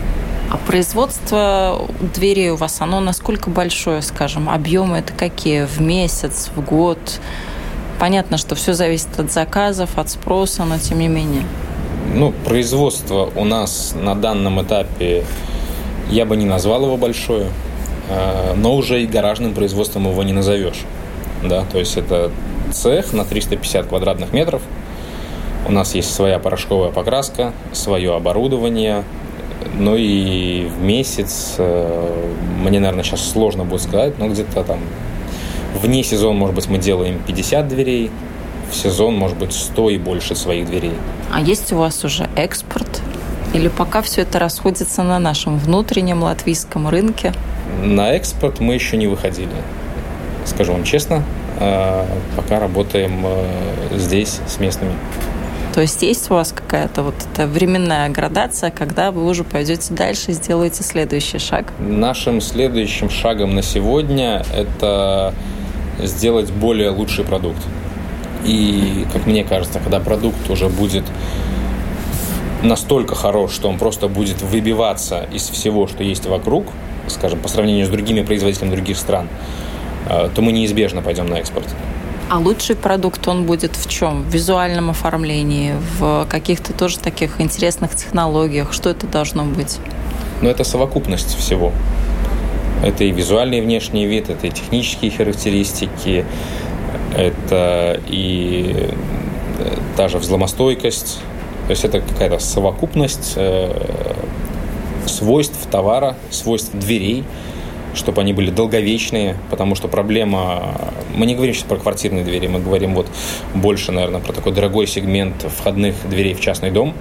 а 0.51 0.57
производство 0.57 1.87
дверей 2.01 2.51
у 2.51 2.57
вас, 2.57 2.81
оно 2.81 3.01
насколько 3.01 3.51
большое, 3.51 4.01
скажем? 4.01 4.49
Объемы 4.49 4.97
это 4.97 5.13
какие? 5.13 5.67
В 5.67 5.81
месяц, 5.81 6.51
в 6.57 6.65
год? 6.65 6.99
Понятно, 7.99 8.39
что 8.39 8.55
все 8.55 8.73
зависит 8.73 9.19
от 9.19 9.31
заказов, 9.31 9.99
от 9.99 10.09
спроса, 10.09 10.65
но 10.65 10.79
тем 10.79 11.01
не 11.01 11.09
менее. 11.09 11.43
Ну, 12.15 12.33
производство 12.47 13.31
у 13.37 13.45
нас 13.45 13.95
на 13.95 14.15
данном 14.15 14.63
этапе, 14.63 15.25
я 16.09 16.25
бы 16.25 16.37
не 16.37 16.47
назвал 16.47 16.85
его 16.85 16.97
большое, 16.97 17.49
но 18.57 18.75
уже 18.75 19.03
и 19.03 19.07
гаражным 19.07 19.55
производством 19.55 20.09
его 20.09 20.23
не 20.23 20.33
назовешь. 20.33 20.85
Да, 21.43 21.65
то 21.71 21.79
есть 21.79 21.97
это 21.97 22.31
цех 22.73 23.13
на 23.13 23.25
350 23.25 23.87
квадратных 23.87 24.33
метров. 24.33 24.63
У 25.67 25.73
нас 25.73 25.95
есть 25.95 26.15
своя 26.15 26.39
порошковая 26.39 26.91
покраска, 26.91 27.53
свое 27.73 28.15
оборудование, 28.15 29.05
ну 29.75 29.97
и 29.97 30.67
в 30.67 30.83
месяц, 30.83 31.57
э, 31.59 32.33
мне, 32.63 32.81
наверное, 32.81 33.05
сейчас 33.05 33.29
сложно 33.29 33.65
будет 33.65 33.83
сказать, 33.83 34.19
но 34.19 34.29
где-то 34.29 34.65
там 34.65 34.79
вне 35.75 36.03
сезон, 36.03 36.37
может 36.37 36.55
быть, 36.55 36.69
мы 36.69 36.79
делаем 36.79 37.21
50 37.27 37.69
дверей, 37.69 38.11
в 38.71 38.75
сезон, 38.75 39.17
может 39.17 39.39
быть, 39.39 39.53
100 39.53 39.91
и 39.91 39.99
больше 39.99 40.35
своих 40.35 40.67
дверей. 40.67 40.93
А 41.33 41.41
есть 41.41 41.73
у 41.73 41.77
вас 41.77 42.05
уже 42.05 42.29
экспорт? 42.37 43.03
Или 43.55 43.69
пока 43.69 44.03
все 44.03 44.23
это 44.23 44.39
расходится 44.39 45.03
на 45.03 45.19
нашем 45.19 45.59
внутреннем 45.59 46.23
латвийском 46.23 46.89
рынке? 46.89 47.33
На 47.83 48.13
экспорт 48.13 48.61
мы 48.61 48.75
еще 48.75 48.97
не 48.97 49.07
выходили. 49.07 49.49
Скажу 50.45 50.73
вам 50.73 50.85
честно, 50.85 51.23
э, 51.61 52.05
пока 52.37 52.59
работаем 52.59 53.25
э, 53.25 53.99
здесь 53.99 54.41
с 54.47 54.59
местными. 54.59 54.93
То 55.75 55.83
есть 55.83 56.03
есть 56.03 56.31
у 56.31 56.35
вас 56.35 56.53
какая-то 56.53 57.03
вот 57.03 57.15
эта 57.33 57.47
временная 57.47 58.09
градация, 58.09 58.71
когда 58.71 59.13
вы 59.13 59.25
уже 59.25 59.45
пойдете 59.45 59.95
дальше 59.95 60.33
и 60.33 60.35
сделаете 60.35 60.83
следующий 60.83 61.39
шаг? 61.39 61.73
Нашим 61.79 62.41
следующим 62.41 63.11
шагом 63.11 63.55
на 63.55 63.63
сегодня 63.63 64.43
это 64.53 65.33
сделать 66.03 66.51
более 66.51 66.91
лучший 66.91 67.25
продукт. 67.25 67.61
И, 68.45 69.07
как 69.13 69.27
мне 69.27 69.45
кажется, 69.45 69.79
когда 69.79 70.01
продукт 70.01 70.51
уже 70.51 70.69
будет 70.69 71.05
настолько 72.63 73.15
хорош, 73.15 73.53
что 73.53 73.69
он 73.69 73.79
просто 73.79 74.09
будет 74.09 74.43
выбиваться 74.43 75.27
из 75.33 75.49
всего, 75.49 75.87
что 75.87 76.03
есть 76.03 76.27
вокруг, 76.27 76.67
скажем, 77.09 77.41
по 77.41 77.49
сравнению 77.49 77.87
с 77.87 77.89
другими 77.89 78.23
производителями 78.23 78.75
других 78.75 78.97
стран, 78.97 79.29
э, 80.09 80.29
то 80.35 80.43
мы 80.43 80.53
неизбежно 80.53 81.03
пойдем 81.03 81.27
на 81.27 81.35
экспорт. 81.35 81.67
А 82.31 82.39
лучший 82.39 82.77
продукт 82.77 83.27
он 83.27 83.45
будет 83.45 83.75
в 83.75 83.89
чем? 83.89 84.23
В 84.23 84.27
визуальном 84.27 84.91
оформлении, 84.91 85.75
в 85.99 86.27
каких-то 86.29 86.75
тоже 86.75 86.99
таких 86.99 87.41
интересных 87.41 87.97
технологиях? 87.97 88.75
Что 88.75 88.91
это 88.91 89.07
должно 89.07 89.45
быть? 89.45 89.79
Ну, 90.43 90.51
это 90.51 90.63
совокупность 90.63 91.37
всего. 91.39 91.73
Это 92.85 93.05
и 93.05 93.11
визуальный 93.11 93.61
внешний 93.61 94.07
вид, 94.07 94.29
это 94.29 94.47
и 94.47 94.51
технические 94.51 95.11
характеристики, 95.11 96.27
это 97.17 97.99
и 98.07 98.91
э, 99.59 99.77
та 99.97 100.09
же 100.09 100.19
взломостойкость. 100.19 101.21
То 101.69 101.73
есть 101.73 101.85
это 101.85 102.01
какая-то 102.01 102.39
совокупность 102.39 103.35
э, 103.37 103.71
свойств 105.05 105.69
товара, 105.71 106.17
свойств 106.31 106.75
дверей, 106.75 107.25
чтобы 107.93 108.23
они 108.23 108.33
были 108.33 108.51
долговечные, 108.51 109.37
потому 109.51 109.75
что 109.75 109.87
проблема... 109.87 110.77
Мы 111.15 111.27
не 111.27 111.35
говорим 111.35 111.53
сейчас 111.53 111.65
про 111.65 111.77
квартирные 111.77 112.25
двери, 112.25 112.47
мы 112.47 112.59
говорим 112.59 112.95
вот 112.95 113.07
больше, 113.55 113.93
наверное, 113.93 114.21
про 114.21 114.33
такой 114.33 114.53
дорогой 114.53 114.87
сегмент 114.87 115.45
входных 115.59 115.95
дверей 116.09 116.33
в 116.33 116.41
частный 116.41 116.71
дом. 116.71 116.95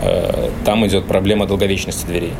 Э, 0.00 0.48
там 0.64 0.86
идет 0.86 1.04
проблема 1.04 1.46
долговечности 1.46 2.06
дверей. 2.06 2.32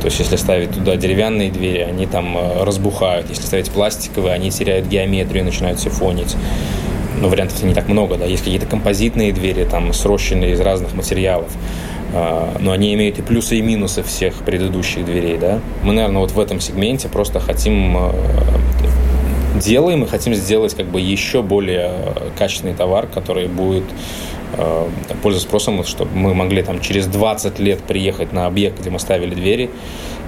То 0.00 0.06
есть, 0.06 0.18
если 0.18 0.34
ставить 0.34 0.72
туда 0.72 0.96
деревянные 0.96 1.52
двери, 1.52 1.82
они 1.82 2.06
там 2.06 2.36
э, 2.36 2.64
разбухают. 2.64 3.30
Если 3.30 3.46
ставить 3.46 3.70
пластиковые, 3.70 4.34
они 4.34 4.50
теряют 4.50 4.88
геометрию, 4.88 5.44
начинают 5.44 5.78
сифонить. 5.78 6.34
Но 7.20 7.28
вариантов 7.28 7.62
не 7.62 7.74
так 7.74 7.88
много, 7.88 8.16
да. 8.16 8.26
Есть 8.26 8.44
какие-то 8.44 8.66
композитные 8.66 9.32
двери, 9.32 9.64
там, 9.64 9.92
срощенные 9.92 10.52
из 10.52 10.60
разных 10.60 10.94
материалов. 10.94 11.50
А, 12.12 12.56
но 12.60 12.72
они 12.72 12.94
имеют 12.94 13.18
и 13.18 13.22
плюсы, 13.22 13.56
и 13.56 13.62
минусы 13.62 14.02
всех 14.02 14.34
предыдущих 14.44 15.04
дверей, 15.04 15.38
да. 15.38 15.60
Мы, 15.82 15.92
наверное, 15.92 16.20
вот 16.20 16.32
в 16.32 16.40
этом 16.40 16.60
сегменте 16.60 17.08
просто 17.08 17.40
хотим 17.40 17.96
э, 17.96 18.12
делаем 19.58 20.04
и 20.04 20.06
хотим 20.06 20.34
сделать 20.34 20.74
как 20.74 20.86
бы 20.86 21.00
еще 21.00 21.42
более 21.42 21.92
качественный 22.38 22.74
товар, 22.74 23.06
который 23.06 23.48
будет 23.48 23.84
э, 24.56 24.88
пользоваться 25.22 25.48
спросом, 25.48 25.84
чтобы 25.84 26.10
мы 26.14 26.34
могли 26.34 26.62
там 26.62 26.80
через 26.80 27.06
20 27.06 27.58
лет 27.58 27.82
приехать 27.82 28.32
на 28.32 28.46
объект, 28.46 28.80
где 28.80 28.90
мы 28.90 28.98
ставили 28.98 29.34
двери, 29.34 29.70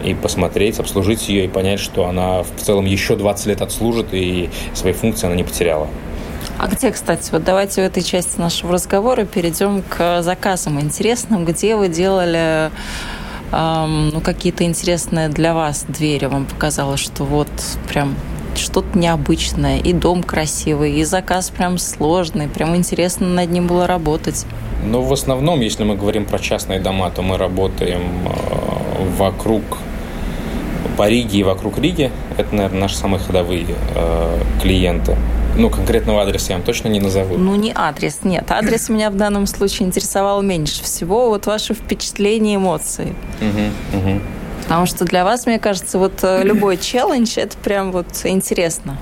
и 0.05 0.15
посмотреть, 0.15 0.79
обслужить 0.79 1.29
ее 1.29 1.45
и 1.45 1.49
понять, 1.49 1.81
что 1.81 2.07
она 2.07 2.43
в 2.43 2.61
целом 2.61 2.87
еще 2.87 3.17
20 3.17 3.47
лет 3.47 3.63
отслужит 3.63 4.09
и 4.13 4.49
свои 4.75 4.93
функции 4.93 5.27
она 5.27 5.35
не 5.35 5.45
потеряла. 5.45 5.89
А 6.59 6.67
где, 6.67 6.91
кстати, 6.91 7.31
вот 7.31 7.45
давайте 7.45 7.83
в 7.83 7.85
этой 7.85 8.03
части 8.03 8.39
нашего 8.39 8.73
разговора 8.73 9.25
перейдем 9.25 9.83
к 9.83 10.23
заказам 10.23 10.81
интересным. 10.81 11.45
Где 11.45 11.77
вы 11.77 11.89
делали 11.89 12.71
эм, 13.53 14.09
ну, 14.09 14.21
какие-то 14.21 14.65
интересные 14.65 15.29
для 15.29 15.55
вас 15.55 15.85
двери? 15.87 16.27
Вам 16.27 16.47
показалось, 16.47 17.01
что 17.01 17.25
вот 17.25 17.49
прям 17.89 18.17
что-то 18.57 18.99
необычное, 18.99 19.79
и 19.79 19.93
дом 19.93 20.23
красивый, 20.23 20.95
и 20.95 21.05
заказ 21.05 21.51
прям 21.51 21.79
сложный, 21.79 22.49
прям 22.49 22.75
интересно 22.75 23.27
над 23.29 23.51
ним 23.51 23.67
было 23.67 23.87
работать. 23.87 24.45
Ну, 24.85 25.03
в 25.03 25.13
основном, 25.13 25.61
если 25.61 25.85
мы 25.85 25.97
говорим 25.97 26.25
про 26.25 26.39
частные 26.39 26.81
дома, 26.81 27.11
то 27.11 27.23
мы 27.23 27.37
работаем 27.37 28.27
э, 28.27 29.05
вокруг 29.17 29.63
по 30.97 31.09
Риге 31.09 31.39
и 31.39 31.43
вокруг 31.43 31.79
Риги. 31.79 32.11
Это, 32.37 32.55
наверное, 32.55 32.81
наши 32.81 32.97
самые 32.97 33.21
ходовые 33.21 33.67
э, 33.95 34.43
клиенты. 34.61 35.17
Ну, 35.59 35.71
конкретного 35.71 36.23
адреса 36.23 36.53
я 36.53 36.57
вам 36.57 36.65
точно 36.65 36.87
не 36.87 37.01
назову. 37.01 37.37
Ну, 37.37 37.57
не 37.57 37.73
адрес, 37.75 38.21
нет. 38.23 38.49
Адрес 38.51 38.89
меня 38.89 39.11
в 39.11 39.17
данном 39.17 39.47
случае 39.47 39.89
интересовал 39.89 40.41
меньше 40.41 40.85
всего. 40.85 41.29
Вот 41.29 41.47
ваши 41.47 41.75
впечатления, 41.75 42.55
эмоции. 42.55 43.13
Угу, 43.41 43.99
угу. 43.99 44.21
Потому 44.63 44.87
что 44.87 45.05
для 45.05 45.25
вас, 45.25 45.47
мне 45.47 45.59
кажется, 45.59 45.99
вот 45.99 46.21
э, 46.23 46.45
любой 46.45 46.77
челлендж, 46.77 47.37
это 47.37 47.57
прям 47.59 47.91
вот 47.91 48.07
интересно. 48.25 48.97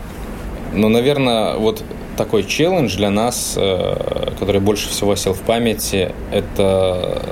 Ну, 0.72 0.88
наверное, 0.88 1.56
вот 1.56 1.82
такой 2.16 2.42
челлендж 2.42 2.96
для 2.96 3.10
нас, 3.10 3.54
э, 3.56 4.32
который 4.38 4.60
больше 4.60 4.88
всего 4.88 5.14
сел 5.14 5.34
в 5.34 5.40
памяти, 5.40 6.12
это 6.32 7.22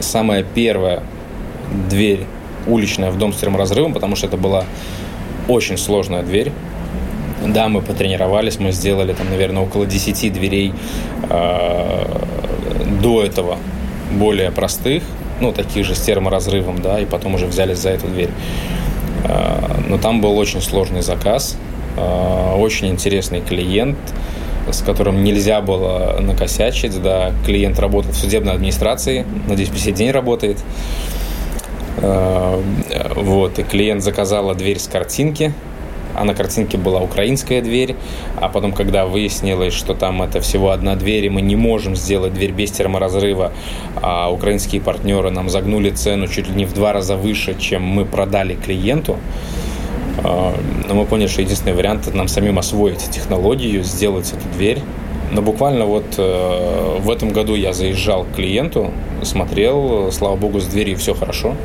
самая 0.00 0.42
первая 0.42 1.02
дверь 1.90 2.24
уличная 2.66 3.10
в 3.10 3.18
дом 3.18 3.34
с 3.34 3.36
терморазрывом, 3.36 3.92
потому 3.92 4.16
что 4.16 4.26
это 4.26 4.38
была 4.38 4.64
очень 5.48 5.76
сложная 5.76 6.22
дверь. 6.22 6.50
Да, 7.46 7.68
мы 7.68 7.82
потренировались, 7.82 8.58
мы 8.58 8.72
сделали 8.72 9.12
там, 9.12 9.28
наверное, 9.28 9.62
около 9.62 9.86
10 9.86 10.32
дверей 10.32 10.72
э, 11.28 12.04
до 13.02 13.22
этого 13.22 13.58
более 14.12 14.50
простых, 14.50 15.02
ну, 15.40 15.52
таких 15.52 15.84
же 15.84 15.94
с 15.94 16.00
терморазрывом, 16.00 16.80
да, 16.80 17.00
и 17.00 17.04
потом 17.04 17.34
уже 17.34 17.46
взялись 17.46 17.78
за 17.78 17.90
эту 17.90 18.06
дверь. 18.06 18.30
А, 19.24 19.80
но 19.88 19.98
там 19.98 20.20
был 20.20 20.36
очень 20.38 20.60
сложный 20.60 21.02
заказ, 21.02 21.56
а, 21.96 22.56
очень 22.56 22.88
интересный 22.88 23.40
клиент, 23.40 23.98
с 24.70 24.82
которым 24.82 25.24
нельзя 25.24 25.60
было 25.60 26.18
накосячить, 26.20 27.00
да, 27.02 27.32
клиент 27.44 27.78
работал 27.78 28.12
в 28.12 28.16
судебной 28.16 28.54
администрации, 28.54 29.26
надеюсь, 29.48 29.70
по 29.70 29.78
сей 29.78 29.92
день 29.92 30.10
работает. 30.10 30.58
Вот, 31.96 33.58
и 33.58 33.62
клиент 33.62 34.02
заказала 34.02 34.54
дверь 34.54 34.80
с 34.80 34.88
картинки, 34.88 35.54
а 36.14 36.24
на 36.24 36.34
картинке 36.34 36.78
была 36.78 37.00
украинская 37.00 37.60
дверь, 37.62 37.96
а 38.36 38.48
потом, 38.48 38.72
когда 38.72 39.06
выяснилось, 39.06 39.74
что 39.74 39.94
там 39.94 40.22
это 40.22 40.40
всего 40.40 40.70
одна 40.70 40.96
дверь, 40.96 41.26
и 41.26 41.30
мы 41.30 41.42
не 41.42 41.56
можем 41.56 41.96
сделать 41.96 42.34
дверь 42.34 42.52
без 42.52 42.70
терморазрыва, 42.70 43.52
а 44.00 44.30
украинские 44.30 44.80
партнеры 44.80 45.30
нам 45.30 45.48
загнули 45.48 45.90
цену 45.90 46.28
чуть 46.28 46.48
ли 46.48 46.54
не 46.54 46.64
в 46.64 46.72
два 46.72 46.92
раза 46.92 47.16
выше, 47.16 47.56
чем 47.58 47.82
мы 47.82 48.04
продали 48.04 48.54
клиенту, 48.54 49.18
а, 50.22 50.54
но 50.88 50.94
мы 50.94 51.04
поняли, 51.04 51.28
что 51.28 51.42
единственный 51.42 51.74
вариант– 51.74 52.06
это 52.06 52.16
нам 52.16 52.28
самим 52.28 52.58
освоить 52.58 53.10
технологию, 53.10 53.82
сделать 53.82 54.32
эту 54.32 54.48
дверь. 54.56 54.78
Но 55.32 55.42
буквально 55.42 55.84
вот 55.84 56.04
э, 56.16 56.98
в 57.00 57.10
этом 57.10 57.30
году 57.30 57.56
я 57.56 57.72
заезжал 57.72 58.24
к 58.24 58.36
клиенту, 58.36 58.92
смотрел, 59.22 60.12
слава 60.12 60.36
богу, 60.36 60.60
с 60.60 60.66
дверью 60.66 60.96
все 60.96 61.12
хорошо. 61.12 61.56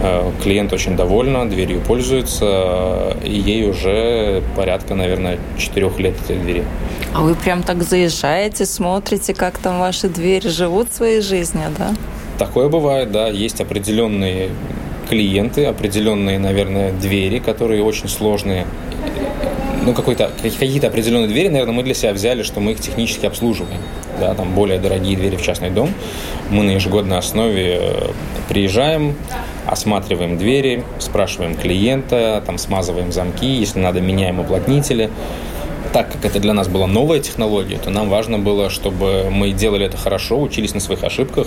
Э, 0.00 0.30
клиент 0.42 0.72
очень 0.72 0.96
довольна, 0.96 1.48
дверью 1.48 1.80
пользуется, 1.80 3.16
и 3.24 3.32
ей 3.32 3.68
уже 3.68 4.42
порядка, 4.54 4.94
наверное, 4.94 5.38
четырех 5.58 5.98
лет 5.98 6.14
этой 6.24 6.38
двери. 6.38 6.64
А 7.14 7.22
вы 7.22 7.34
прям 7.34 7.62
так 7.62 7.82
заезжаете, 7.82 8.64
смотрите, 8.64 9.34
как 9.34 9.58
там 9.58 9.80
ваши 9.80 10.08
двери 10.08 10.48
живут 10.48 10.92
своей 10.92 11.20
жизнью, 11.20 11.64
да? 11.76 11.94
Такое 12.38 12.68
бывает, 12.68 13.10
да. 13.10 13.28
Есть 13.28 13.60
определенные 13.60 14.50
клиенты, 15.08 15.64
определенные, 15.64 16.38
наверное, 16.38 16.92
двери, 16.92 17.38
которые 17.38 17.82
очень 17.82 18.08
сложные. 18.08 18.66
Ну, 19.88 19.94
какой-то, 19.94 20.30
какие-то 20.42 20.88
определенные 20.88 21.28
двери, 21.28 21.48
наверное, 21.48 21.72
мы 21.72 21.82
для 21.82 21.94
себя 21.94 22.12
взяли, 22.12 22.42
что 22.42 22.60
мы 22.60 22.72
их 22.72 22.80
технически 22.80 23.24
обслуживаем. 23.24 23.80
Да, 24.20 24.34
там 24.34 24.54
более 24.54 24.78
дорогие 24.78 25.16
двери 25.16 25.36
в 25.36 25.42
частный 25.42 25.70
дом. 25.70 25.88
Мы 26.50 26.62
на 26.62 26.72
ежегодной 26.72 27.16
основе 27.16 27.78
э, 27.80 28.10
приезжаем, 28.50 29.16
осматриваем 29.64 30.36
двери, 30.36 30.84
спрашиваем 30.98 31.54
клиента, 31.56 32.42
там 32.44 32.58
смазываем 32.58 33.12
замки, 33.12 33.46
если 33.46 33.78
надо, 33.78 34.02
меняем 34.02 34.40
уплотнители. 34.40 35.08
Так 35.94 36.12
как 36.12 36.26
это 36.26 36.38
для 36.38 36.52
нас 36.52 36.68
была 36.68 36.86
новая 36.86 37.20
технология, 37.20 37.78
то 37.78 37.88
нам 37.88 38.10
важно 38.10 38.38
было, 38.38 38.68
чтобы 38.68 39.30
мы 39.30 39.52
делали 39.52 39.86
это 39.86 39.96
хорошо, 39.96 40.38
учились 40.38 40.74
на 40.74 40.80
своих 40.80 41.02
ошибках 41.02 41.46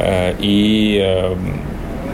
э, 0.00 0.34
и 0.38 1.00
э, 1.02 1.34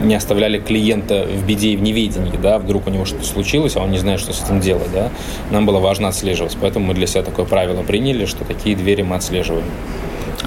не 0.03 0.15
оставляли 0.15 0.59
клиента 0.59 1.25
в 1.25 1.45
беде 1.45 1.69
и 1.69 1.75
в 1.77 1.81
неведении, 1.81 2.37
да, 2.41 2.57
вдруг 2.57 2.87
у 2.87 2.89
него 2.89 3.05
что-то 3.05 3.25
случилось, 3.25 3.75
а 3.75 3.81
он 3.81 3.91
не 3.91 3.97
знает, 3.97 4.19
что 4.19 4.33
с 4.33 4.43
этим 4.43 4.59
делать, 4.59 4.91
да. 4.93 5.09
Нам 5.51 5.65
было 5.65 5.79
важно 5.79 6.07
отслеживать, 6.07 6.57
поэтому 6.59 6.87
мы 6.87 6.93
для 6.93 7.07
себя 7.07 7.23
такое 7.23 7.45
правило 7.45 7.83
приняли, 7.83 8.25
что 8.25 8.45
такие 8.45 8.75
двери 8.75 9.01
мы 9.01 9.15
отслеживаем. 9.15 9.65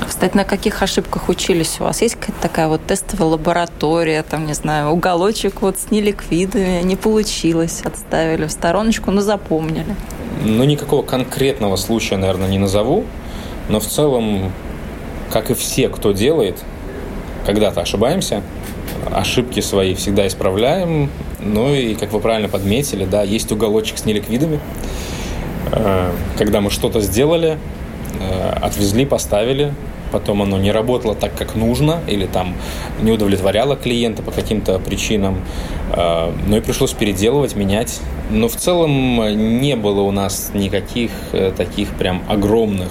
Кстати, 0.06 0.36
на 0.36 0.44
каких 0.44 0.82
ошибках 0.82 1.28
учились 1.28 1.76
у 1.80 1.84
вас? 1.84 2.02
Есть 2.02 2.16
какая-то 2.16 2.42
такая 2.42 2.68
вот 2.68 2.84
тестовая 2.86 3.28
лаборатория, 3.28 4.22
там, 4.22 4.46
не 4.46 4.54
знаю, 4.54 4.90
уголочек 4.90 5.62
вот 5.62 5.78
с 5.78 5.90
неликвидами, 5.90 6.82
не 6.82 6.96
получилось, 6.96 7.82
отставили 7.84 8.46
в 8.46 8.50
стороночку, 8.50 9.10
но 9.10 9.20
запомнили? 9.20 9.94
Ну, 10.44 10.64
никакого 10.64 11.02
конкретного 11.02 11.76
случая, 11.76 12.16
наверное, 12.16 12.48
не 12.48 12.58
назову, 12.58 13.04
но 13.68 13.80
в 13.80 13.86
целом, 13.86 14.52
как 15.30 15.50
и 15.50 15.54
все, 15.54 15.88
кто 15.88 16.12
делает, 16.12 16.58
когда-то 17.46 17.80
ошибаемся, 17.80 18.42
ошибки 19.12 19.60
свои 19.60 19.94
всегда 19.94 20.26
исправляем, 20.26 21.10
ну 21.40 21.74
и, 21.74 21.94
как 21.94 22.12
вы 22.12 22.20
правильно 22.20 22.48
подметили, 22.48 23.04
да, 23.04 23.22
есть 23.22 23.50
уголочек 23.52 23.98
с 23.98 24.04
неликвидами, 24.04 24.60
э, 25.72 26.10
когда 26.38 26.60
мы 26.60 26.70
что-то 26.70 27.00
сделали, 27.00 27.58
э, 28.20 28.50
отвезли, 28.62 29.04
поставили, 29.04 29.74
потом 30.10 30.42
оно 30.42 30.58
не 30.58 30.72
работало 30.72 31.14
так, 31.14 31.34
как 31.36 31.54
нужно, 31.54 32.00
или 32.06 32.26
там 32.26 32.54
не 33.02 33.12
удовлетворяло 33.12 33.76
клиента 33.76 34.22
по 34.22 34.30
каким-то 34.30 34.78
причинам, 34.78 35.42
э, 35.92 36.32
ну 36.46 36.56
и 36.56 36.60
пришлось 36.60 36.92
переделывать, 36.92 37.56
менять. 37.56 38.00
Но 38.30 38.48
в 38.48 38.56
целом 38.56 39.60
не 39.60 39.76
было 39.76 40.00
у 40.00 40.10
нас 40.10 40.52
никаких 40.54 41.10
таких 41.58 41.90
прям 41.90 42.22
огромных 42.26 42.88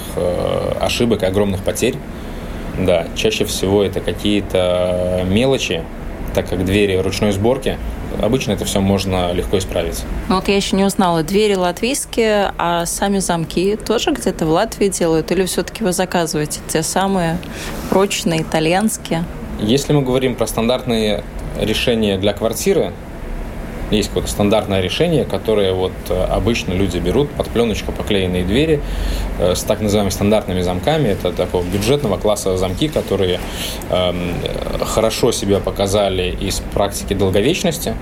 ошибок, 0.80 1.24
огромных 1.24 1.64
потерь. 1.64 1.96
Да, 2.78 3.08
чаще 3.16 3.44
всего 3.46 3.84
это 3.84 4.00
какие-то 4.00 5.26
мелочи, 5.28 5.84
так 6.34 6.50
как 6.50 6.66
двери 6.66 6.98
ручной 6.98 7.32
сборки, 7.32 7.78
обычно 8.22 8.52
это 8.52 8.66
все 8.66 8.80
можно 8.80 9.32
легко 9.32 9.58
исправить. 9.58 10.04
Ну 10.30 10.36
вот 10.36 10.48
я 10.48 10.56
еще 10.56 10.76
не 10.76 10.84
узнала, 10.84 11.24
двери 11.24 11.56
латвийские, 11.56 12.54
а 12.58 12.86
сами 12.86 13.20
замки 13.20 13.76
тоже 13.76 14.12
где-то 14.12 14.46
в 14.46 14.50
Латвии 14.50 14.88
делают 14.88 15.32
или 15.32 15.46
все-таки 15.46 15.84
вы 15.84 15.94
заказываете 15.94 16.60
те 16.68 16.84
самые 16.84 17.38
прочные 17.90 18.42
итальянские? 18.42 19.24
Если 19.60 19.94
мы 19.94 20.02
говорим 20.02 20.36
про 20.36 20.48
стандартные 20.48 21.24
решения 21.60 22.18
для 22.18 22.34
квартиры, 22.34 22.92
есть 23.98 24.10
какое-то 24.10 24.30
стандартное 24.30 24.82
решение, 24.82 25.26
которое 25.26 25.74
вот 25.74 25.92
э, 26.10 26.24
обычно 26.26 26.74
люди 26.74 26.98
берут 26.98 27.30
под 27.32 27.50
пленочку 27.50 27.92
поклеенные 27.92 28.44
двери 28.44 28.82
э, 29.40 29.56
с 29.56 29.64
так 29.64 29.82
называемыми 29.82 30.12
стандартными 30.12 30.62
замками. 30.62 31.10
Это 31.10 31.32
такого 31.32 31.64
бюджетного 31.64 32.18
класса 32.18 32.58
замки, 32.58 32.88
которые 32.88 33.40
э, 33.90 34.14
хорошо 34.86 35.32
себя 35.32 35.60
показали 35.60 36.36
из 36.40 36.62
практики 36.74 37.14
долговечности. 37.14 37.96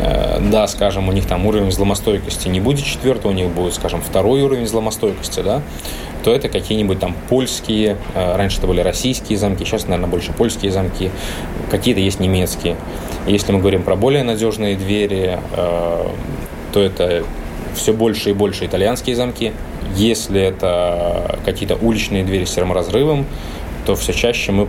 Э, 0.00 0.40
да, 0.40 0.66
скажем, 0.66 1.08
у 1.08 1.12
них 1.12 1.26
там 1.26 1.46
уровень 1.46 1.68
взломостойкости 1.68 2.48
не 2.48 2.60
будет 2.60 2.84
четвертого, 2.84 3.32
у 3.32 3.34
них 3.34 3.48
будет, 3.48 3.74
скажем, 3.74 4.00
второй 4.00 4.42
уровень 4.42 4.64
взломостойкости, 4.64 5.40
да, 5.40 5.60
то 6.24 6.32
это 6.34 6.48
какие-нибудь 6.48 6.98
там 6.98 7.14
польские, 7.28 7.98
э, 8.14 8.36
раньше 8.36 8.58
это 8.58 8.66
были 8.66 8.80
российские 8.80 9.36
замки, 9.36 9.64
сейчас, 9.64 9.84
наверное, 9.84 10.08
больше 10.08 10.32
польские 10.32 10.72
замки, 10.72 11.10
какие-то 11.70 12.00
есть 12.00 12.18
немецкие. 12.18 12.76
Если 13.26 13.52
мы 13.52 13.60
говорим 13.60 13.82
про 13.82 13.94
более 13.94 14.22
надежные 14.22 14.74
двери, 14.76 15.38
э, 15.56 16.06
то 16.72 16.80
это 16.80 17.24
все 17.74 17.92
больше 17.92 18.30
и 18.30 18.32
больше 18.32 18.64
итальянские 18.64 19.16
замки. 19.16 19.52
Если 19.96 20.40
это 20.40 21.38
какие-то 21.44 21.76
уличные 21.76 22.24
двери 22.24 22.44
с 22.44 22.52
терморазрывом, 22.52 23.26
то 23.84 23.96
все 23.96 24.12
чаще 24.12 24.52
мы 24.52 24.66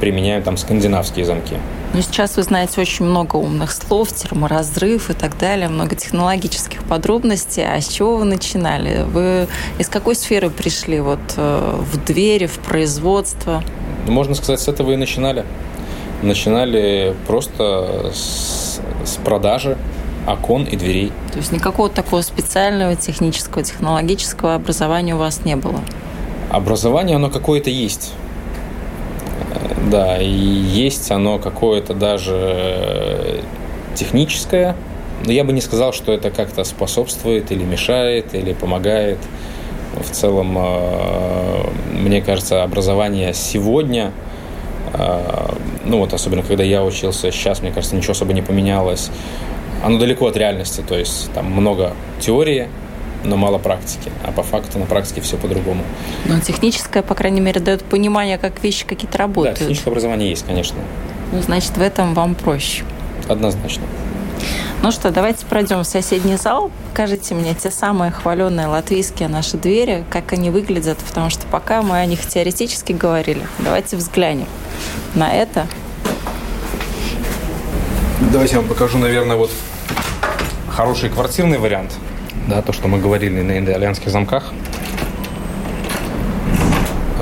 применяем 0.00 0.42
там 0.42 0.56
скандинавские 0.56 1.24
замки. 1.24 1.56
Ну, 1.92 2.02
сейчас 2.02 2.36
вы 2.36 2.42
знаете 2.42 2.80
очень 2.80 3.04
много 3.04 3.36
умных 3.36 3.72
слов, 3.72 4.12
терморазрыв 4.12 5.10
и 5.10 5.12
так 5.12 5.36
далее, 5.38 5.68
много 5.68 5.94
технологических 5.96 6.84
подробностей. 6.84 7.64
А 7.64 7.80
с 7.80 7.88
чего 7.88 8.16
вы 8.16 8.24
начинали? 8.24 9.02
Вы 9.02 9.48
из 9.78 9.88
какой 9.88 10.14
сферы 10.14 10.50
пришли? 10.50 11.00
Вот 11.00 11.20
э, 11.36 11.76
в 11.78 12.04
двери, 12.04 12.46
в 12.46 12.58
производство? 12.60 13.62
Можно 14.06 14.34
сказать, 14.34 14.60
с 14.60 14.68
этого 14.68 14.92
и 14.92 14.96
начинали. 14.96 15.44
Начинали 16.22 17.14
просто 17.26 18.12
с, 18.14 18.80
с 19.04 19.16
продажи 19.24 19.76
окон 20.26 20.64
и 20.64 20.76
дверей. 20.76 21.12
То 21.32 21.38
есть 21.38 21.52
никакого 21.52 21.88
такого 21.88 22.22
специального 22.22 22.96
технического, 22.96 23.62
технологического 23.62 24.54
образования 24.54 25.14
у 25.14 25.18
вас 25.18 25.44
не 25.44 25.56
было? 25.56 25.80
Образование, 26.50 27.16
оно 27.16 27.30
какое-то 27.30 27.70
есть. 27.70 28.12
Да, 29.90 30.18
и 30.18 30.28
есть 30.28 31.10
оно 31.10 31.38
какое-то 31.38 31.94
даже 31.94 33.42
техническое, 33.94 34.76
но 35.24 35.32
я 35.32 35.44
бы 35.44 35.52
не 35.52 35.60
сказал, 35.60 35.92
что 35.92 36.12
это 36.12 36.30
как-то 36.30 36.64
способствует 36.64 37.50
или 37.52 37.64
мешает, 37.64 38.34
или 38.34 38.52
помогает. 38.52 39.18
В 39.96 40.10
целом, 40.10 40.56
э, 40.56 41.64
мне 41.92 42.22
кажется, 42.22 42.62
образование 42.62 43.34
сегодня, 43.34 44.12
э, 44.94 45.54
ну 45.84 45.98
вот 45.98 46.14
особенно 46.14 46.42
когда 46.42 46.62
я 46.62 46.84
учился, 46.84 47.32
сейчас, 47.32 47.60
мне 47.60 47.72
кажется, 47.72 47.96
ничего 47.96 48.12
особо 48.12 48.32
не 48.32 48.42
поменялось. 48.42 49.10
Оно 49.84 49.98
далеко 49.98 50.26
от 50.26 50.36
реальности, 50.36 50.82
то 50.86 50.96
есть 50.96 51.32
там 51.32 51.46
много 51.46 51.94
теории, 52.20 52.68
но 53.24 53.36
мало 53.36 53.58
практики. 53.58 54.10
А 54.24 54.32
по 54.32 54.42
факту 54.42 54.78
на 54.78 54.86
практике 54.86 55.20
все 55.20 55.36
по-другому. 55.36 55.82
Но 56.26 56.40
техническое, 56.40 57.02
по 57.02 57.14
крайней 57.14 57.40
мере, 57.40 57.60
дает 57.60 57.84
понимание, 57.84 58.38
как 58.38 58.62
вещи 58.62 58.86
какие-то 58.86 59.18
работают. 59.18 59.58
Да, 59.58 59.60
техническое 59.60 59.90
образование 59.90 60.30
есть, 60.30 60.46
конечно. 60.46 60.78
Ну, 61.32 61.42
значит, 61.42 61.76
в 61.76 61.80
этом 61.80 62.14
вам 62.14 62.34
проще. 62.34 62.84
Однозначно. 63.28 63.84
Ну 64.82 64.90
что, 64.90 65.10
давайте 65.10 65.44
пройдем 65.44 65.80
в 65.80 65.84
соседний 65.84 66.36
зал. 66.36 66.70
Покажите 66.90 67.34
мне 67.34 67.54
те 67.54 67.70
самые 67.70 68.10
хваленные 68.10 68.66
латвийские 68.66 69.28
наши 69.28 69.58
двери, 69.58 70.04
как 70.08 70.32
они 70.32 70.48
выглядят, 70.48 70.96
потому 70.98 71.28
что 71.28 71.46
пока 71.46 71.82
мы 71.82 71.98
о 71.98 72.06
них 72.06 72.26
теоретически 72.26 72.92
говорили. 72.92 73.46
Давайте 73.58 73.96
взглянем 73.96 74.46
на 75.14 75.30
это. 75.30 75.66
Давайте 78.32 78.54
я 78.54 78.60
вам 78.60 78.68
покажу, 78.68 78.96
наверное, 78.96 79.36
вот 79.36 79.50
хороший 80.70 81.10
квартирный 81.10 81.58
вариант– 81.58 81.92
да, 82.48 82.62
то, 82.62 82.72
что 82.72 82.88
мы 82.88 82.98
говорили 82.98 83.42
на 83.42 83.64
итальянских 83.64 84.10
замках. 84.10 84.52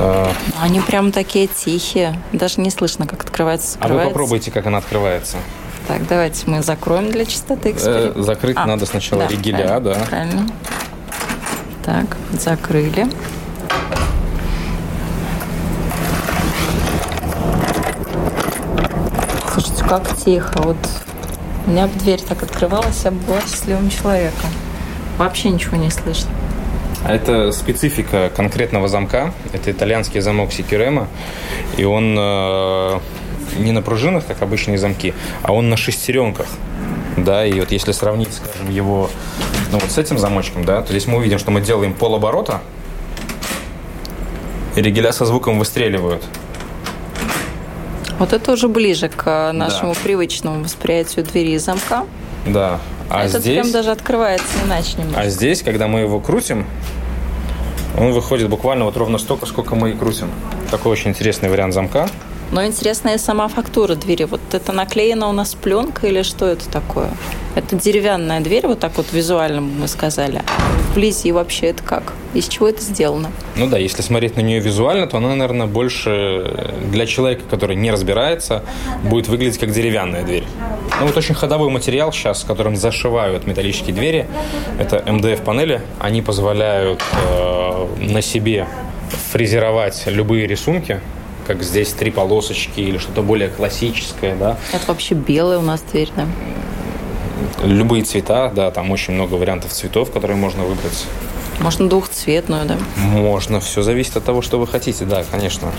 А, 0.01 0.33
они 0.61 0.81
прям 0.81 1.11
такие 1.11 1.49
тихие, 1.49 2.19
даже 2.33 2.61
не 2.61 2.71
слышно, 2.71 3.07
как 3.07 3.23
открывается, 3.25 3.73
закрывается. 3.73 4.03
А 4.03 4.07
вы 4.07 4.11
попробуйте, 4.11 4.51
как 4.51 4.67
она 4.67 4.79
открывается. 4.79 5.39
Так, 5.89 6.07
давайте 6.07 6.45
мы 6.47 6.63
закроем 6.63 7.11
для 7.11 7.25
чистоты 7.25 7.73
эксперимента. 7.73 8.19
Э, 8.19 8.23
закрыть 8.23 8.57
а, 8.59 8.67
надо 8.67 8.87
сначала 8.87 9.23
да, 9.23 9.29
ригеля, 9.29 9.57
правильно, 9.57 9.81
да. 9.81 10.07
Правильно. 10.07 10.49
Так, 11.85 12.17
закрыли. 12.33 13.07
Слушайте, 19.53 19.85
как 19.85 20.17
тихо. 20.17 20.63
Вот 20.63 20.77
у 21.67 21.71
меня 21.71 21.89
дверь 21.89 22.21
так 22.21 22.43
открывалась, 22.43 23.03
я 23.05 23.11
была 23.11 23.41
счастливым 23.41 23.91
человеком. 23.91 24.51
Вообще 25.19 25.51
ничего 25.51 25.77
не 25.77 25.91
слышно. 25.91 26.31
А 27.05 27.15
это 27.15 27.53
специфика 27.53 28.31
конкретного 28.35 28.89
замка. 28.89 29.33
Это 29.53 29.71
итальянский 29.71 30.21
замок 30.21 30.53
Секирема. 30.53 31.09
И 31.77 31.85
он 31.85 32.17
э, 32.19 32.99
не 33.59 33.73
на 33.73 33.83
пружинах, 33.83 34.27
как 34.27 34.43
обычные 34.43 34.79
замки, 34.79 35.15
а 35.43 35.53
он 35.53 35.69
на 35.69 35.77
шестеренках. 35.77 36.47
Да, 37.17 37.45
и 37.45 37.59
вот 37.59 37.73
если 37.73 37.93
сравнить, 37.93 38.33
скажем, 38.33 38.71
его 38.71 39.11
ну, 39.73 39.79
вот 39.79 39.91
с 39.91 39.99
этим 39.99 40.19
замочком, 40.19 40.65
да, 40.65 40.83
то 40.83 40.89
здесь 40.91 41.07
мы 41.07 41.19
увидим, 41.19 41.39
что 41.39 41.51
мы 41.51 41.61
делаем 41.61 41.95
полоборота, 41.95 42.61
и 44.77 44.83
ригеля 44.83 45.13
со 45.13 45.25
звуком 45.25 45.59
выстреливают. 45.59 46.25
Вот 48.19 48.33
это 48.33 48.53
уже 48.53 48.69
ближе 48.69 49.09
к 49.09 49.53
нашему 49.53 49.95
да. 49.95 50.01
привычному 50.03 50.65
восприятию 50.65 51.25
двери 51.25 51.53
и 51.53 51.59
замка. 51.59 52.05
Да. 52.47 52.81
А 53.11 53.25
Этот 53.25 53.43
здесь... 53.43 53.55
прям 53.55 53.73
даже 53.73 53.91
открывается 53.91 54.47
иначе 54.65 54.99
немножко. 54.99 55.21
А 55.21 55.29
здесь, 55.29 55.63
когда 55.63 55.89
мы 55.89 56.01
его 56.01 56.21
крутим, 56.21 56.67
он 57.99 58.13
выходит 58.13 58.49
буквально 58.49 58.85
вот 58.85 58.97
ровно 58.97 59.19
столько, 59.19 59.47
сколько 59.47 59.75
мы 59.75 59.91
и 59.91 59.95
крутим. 59.95 60.31
Такой 60.71 60.93
очень 60.93 61.11
интересный 61.11 61.49
вариант 61.49 61.75
замка. 61.75 62.09
Но 62.51 62.65
интересная 62.65 63.19
сама 63.19 63.49
фактура 63.49 63.95
двери. 63.95 64.25
Вот 64.25 64.41
это 64.53 64.73
наклеена 64.73 65.29
у 65.29 65.33
нас 65.33 65.55
пленка 65.55 66.07
или 66.07 66.23
что 66.23 66.47
это 66.47 66.69
такое? 66.69 67.11
Это 67.55 67.77
деревянная 67.77 68.41
дверь, 68.41 68.67
вот 68.67 68.81
так 68.81 68.97
вот 68.97 69.13
визуально 69.13 69.61
мы 69.61 69.89
сказали. 69.89 70.43
Вблизи 70.99 71.31
вообще 71.31 71.67
это 71.67 71.85
как? 71.85 72.13
Из 72.35 72.49
чего 72.49 72.69
это 72.69 72.83
сделано? 72.83 73.31
Ну 73.55 73.69
да, 73.69 73.79
если 73.79 74.03
смотреть 74.03 74.35
на 74.37 74.41
нее 74.41 74.59
визуально, 74.59 75.07
то 75.07 75.19
она, 75.19 75.37
наверное, 75.37 75.69
больше 75.69 76.75
для 76.91 77.07
человека, 77.07 77.43
который 77.49 77.77
не 77.77 77.93
разбирается, 77.93 78.65
будет 79.05 79.29
выглядеть 79.29 79.59
как 79.59 79.71
деревянная 79.71 80.25
дверь. 80.25 80.43
Ну 80.99 81.07
вот 81.07 81.17
очень 81.17 81.37
ходовой 81.37 81.71
материал 81.71 82.13
сейчас, 82.13 82.41
с 82.41 82.45
которым 82.45 82.75
зашивают 82.75 83.47
металлические 83.47 83.95
двери, 83.95 84.27
это 84.81 85.01
МДФ-панели. 85.07 85.83
Они 86.01 86.21
позволяют 86.21 87.01
э, 87.31 87.87
на 88.01 88.21
себе 88.21 88.67
фрезеровать 89.31 90.03
любые 90.07 90.49
рисунки, 90.49 91.01
как 91.47 91.63
здесь 91.63 91.93
три 91.93 92.11
полосочки 92.11 92.81
или 92.81 92.99
что-то 92.99 93.23
более 93.23 93.51
классическое, 93.51 94.35
да. 94.35 94.57
Это 94.73 94.89
вообще 94.89 95.15
белая 95.15 95.61
у 95.61 95.63
нас 95.63 95.81
дверь, 95.81 96.11
да? 96.17 96.27
Любые 97.63 98.05
цвета, 98.05 98.51
да, 98.55 98.71
там 98.71 98.91
очень 98.91 99.15
много 99.15 99.35
вариантов 99.35 99.73
цветов, 99.73 100.11
которые 100.13 100.37
можно 100.37 100.65
выбрать. 100.65 101.07
Можно 101.61 101.89
двухцветную, 101.89 102.67
да? 102.67 102.77
Можно, 102.97 103.61
все 103.61 103.83
зависит 103.83 104.17
от 104.17 104.25
того, 104.25 104.43
что 104.43 104.59
вы 104.59 104.67
хотите, 104.67 105.05
да, 105.05 105.25
конечно. 105.31 105.73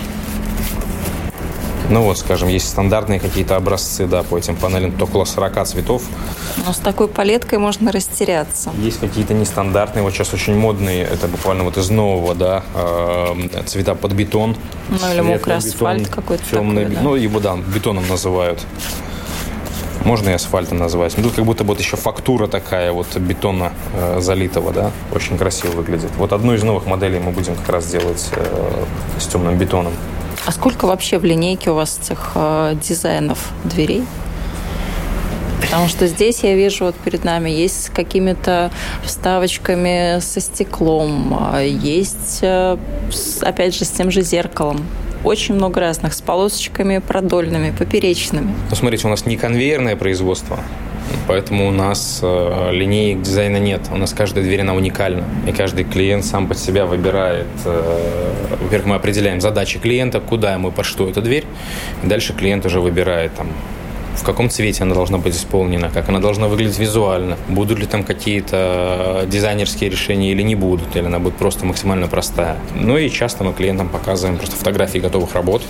Ну 1.89 2.03
вот, 2.03 2.19
скажем, 2.19 2.49
есть 2.49 2.69
стандартные 2.69 3.19
какие-то 3.19 3.55
образцы, 3.55 4.05
да, 4.05 4.21
по 4.21 4.37
этим 4.37 4.55
панелям, 4.55 4.91
то 4.91 5.05
около 5.05 5.25
40 5.25 5.65
цветов. 5.65 6.03
Но 6.63 6.71
с 6.71 6.77
такой 6.77 7.07
палеткой 7.07 7.57
можно 7.57 7.91
растеряться. 7.91 8.71
Есть 8.77 8.99
какие-то 8.99 9.33
нестандартные, 9.33 10.03
вот 10.03 10.13
сейчас 10.13 10.31
очень 10.33 10.55
модные, 10.55 11.03
это 11.03 11.27
буквально 11.27 11.63
вот 11.63 11.77
из 11.77 11.89
нового, 11.89 12.35
да, 12.35 12.63
э, 12.75 13.63
цвета 13.65 13.95
под 13.95 14.11
бетон. 14.13 14.55
Ну 14.89 15.11
или 15.11 15.21
мокрый 15.21 15.55
асфальт 15.55 16.09
какой-то 16.09 16.43
темный, 16.51 16.83
такой, 16.83 16.95
да? 16.95 17.01
Ну 17.01 17.15
его, 17.15 17.39
да, 17.39 17.57
бетоном 17.57 18.07
называют. 18.07 18.59
Можно 20.05 20.29
и 20.29 20.33
асфальтом 20.33 20.77
назвать. 20.77 21.17
Ну, 21.17 21.23
тут 21.23 21.33
как 21.33 21.45
будто 21.45 21.63
вот 21.63 21.79
еще 21.79 21.97
фактура 21.97 22.47
такая 22.47 22.91
вот 22.91 23.15
бетона 23.17 23.73
э, 23.93 24.19
залитого, 24.21 24.71
да, 24.71 24.91
очень 25.13 25.37
красиво 25.37 25.71
выглядит. 25.71 26.11
Вот 26.17 26.33
одну 26.33 26.53
из 26.53 26.63
новых 26.63 26.85
моделей 26.85 27.19
мы 27.19 27.31
будем 27.31 27.55
как 27.55 27.69
раз 27.69 27.87
делать 27.87 28.29
э, 28.31 28.85
с 29.19 29.27
темным 29.27 29.57
бетоном. 29.57 29.93
А 30.45 30.51
сколько 30.51 30.85
вообще 30.85 31.19
в 31.19 31.25
линейке 31.25 31.71
у 31.71 31.75
вас 31.75 31.99
этих 32.01 32.31
э, 32.35 32.75
дизайнов 32.81 33.49
дверей? 33.63 34.03
Потому 35.61 35.87
что 35.87 36.07
здесь 36.07 36.39
я 36.43 36.55
вижу 36.55 36.85
вот 36.85 36.95
перед 36.95 37.23
нами 37.23 37.49
есть 37.49 37.85
с 37.85 37.89
какими-то 37.89 38.71
вставочками 39.03 40.19
со 40.19 40.39
стеклом, 40.39 41.37
а 41.39 41.61
есть, 41.61 42.39
э, 42.41 42.77
опять 43.41 43.75
же, 43.75 43.85
с 43.85 43.89
тем 43.89 44.09
же 44.09 44.21
зеркалом 44.21 44.83
очень 45.23 45.55
много 45.55 45.79
разных, 45.79 46.13
с 46.13 46.21
полосочками 46.21 46.99
продольными, 46.99 47.71
поперечными. 47.71 48.53
Ну, 48.69 48.75
смотрите, 48.75 49.07
у 49.07 49.09
нас 49.09 49.25
не 49.25 49.37
конвейерное 49.37 49.95
производство, 49.95 50.59
Поэтому 51.27 51.67
у 51.67 51.71
нас 51.71 52.19
э, 52.23 52.69
линеек 52.71 53.21
дизайна 53.21 53.57
нет. 53.57 53.81
У 53.91 53.97
нас 53.97 54.13
каждая 54.13 54.43
дверь, 54.43 54.61
она 54.61 54.73
уникальна. 54.73 55.23
И 55.47 55.51
каждый 55.51 55.83
клиент 55.83 56.25
сам 56.25 56.47
под 56.47 56.57
себя 56.57 56.85
выбирает. 56.85 57.47
Э, 57.65 58.57
во-первых, 58.61 58.87
мы 58.87 58.95
определяем 58.95 59.39
задачи 59.41 59.79
клиента, 59.79 60.19
куда 60.19 60.53
ему 60.53 60.71
под 60.71 60.85
что 60.85 61.07
эта 61.07 61.21
дверь. 61.21 61.45
И 62.03 62.07
дальше 62.07 62.33
клиент 62.33 62.65
уже 62.65 62.79
выбирает 62.79 63.33
там, 63.35 63.47
в 64.19 64.23
каком 64.23 64.49
цвете 64.49 64.83
она 64.83 64.93
должна 64.93 65.17
быть 65.17 65.35
исполнена, 65.35 65.89
как 65.89 66.09
она 66.09 66.19
должна 66.19 66.47
выглядеть 66.47 66.77
визуально, 66.77 67.37
будут 67.47 67.79
ли 67.79 67.85
там 67.85 68.03
какие-то 68.03 69.25
дизайнерские 69.27 69.89
решения 69.89 70.31
или 70.31 70.41
не 70.41 70.55
будут, 70.55 70.95
или 70.95 71.05
она 71.05 71.19
будет 71.19 71.35
просто 71.35 71.65
максимально 71.65 72.07
простая. 72.07 72.57
Ну 72.75 72.97
и 72.97 73.09
часто 73.09 73.43
мы 73.43 73.53
клиентам 73.53 73.87
показываем 73.89 74.37
просто 74.37 74.55
фотографии 74.55 74.99
готовых 74.99 75.33
работ, 75.33 75.61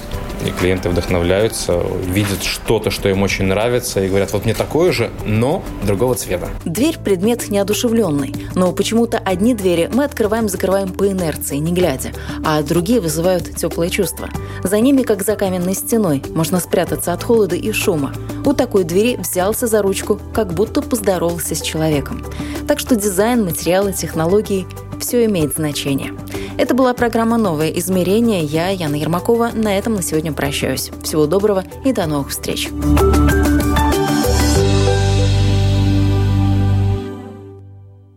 и 0.46 0.52
клиенты 0.52 0.90
вдохновляются, 0.90 1.82
видят 2.06 2.44
что-то, 2.44 2.92
что 2.92 3.10
им 3.10 3.22
очень 3.24 3.46
нравится, 3.46 4.02
и 4.04 4.08
говорят, 4.08 4.34
вот 4.34 4.46
мне 4.46 4.54
такое 4.54 4.92
же, 4.92 5.10
но 5.26 5.64
другого 5.84 6.16
цвета. 6.16 6.50
Дверь– 6.66 6.98
предмет 7.04 7.50
неодушевленный, 7.50 8.34
но 8.56 8.72
почему-то 8.72 9.18
одни 9.18 9.54
двери 9.54 9.90
мы 9.94 10.04
открываем-закрываем 10.04 10.90
по 10.90 11.08
инерции, 11.08 11.58
не 11.58 11.74
глядя, 11.74 12.12
а 12.44 12.62
другие 12.62 13.00
вызывают 13.00 13.56
теплые 13.56 13.90
чувства. 13.90 14.30
За 14.64 14.80
ними, 14.80 15.04
как 15.04 15.24
за 15.24 15.36
каменной 15.36 15.74
стеной, 15.74 16.24
можно 16.30 16.60
спрятаться 16.60 17.14
от 17.14 17.24
холода 17.24 17.56
и 17.56 17.72
шума. 17.72 18.14
У 18.46 18.54
такой 18.54 18.84
двери 18.84 19.18
взялся 19.18 19.68
за 19.68 19.82
ручку, 19.82 20.20
как 20.34 20.54
будто 20.54 20.82
поздоровался 20.82 21.56
с 21.56 21.62
человеком. 21.62 22.26
Так 22.68 22.80
что 22.80 22.96
дизайн, 22.96 23.44
материалы, 23.44 23.94
технологии– 23.94 24.68
все 25.00 25.26
имеет 25.26 25.56
значение. 25.56 26.14
Это 26.58 26.74
была 26.74 26.94
программа 26.94 27.38
«Новое 27.38 27.70
измерение». 27.70 28.44
Я, 28.44 28.70
Яна 28.70 28.96
Ермакова, 28.96 29.52
на 29.54 29.78
этом 29.78 29.94
на 29.94 30.02
сегодня 30.02 30.29
прощаюсь. 30.36 30.92
Всего 31.04 31.26
доброго 31.26 31.64
и 31.86 31.94
до 31.94 32.06
новых 32.06 32.30
встреч. 32.30 32.70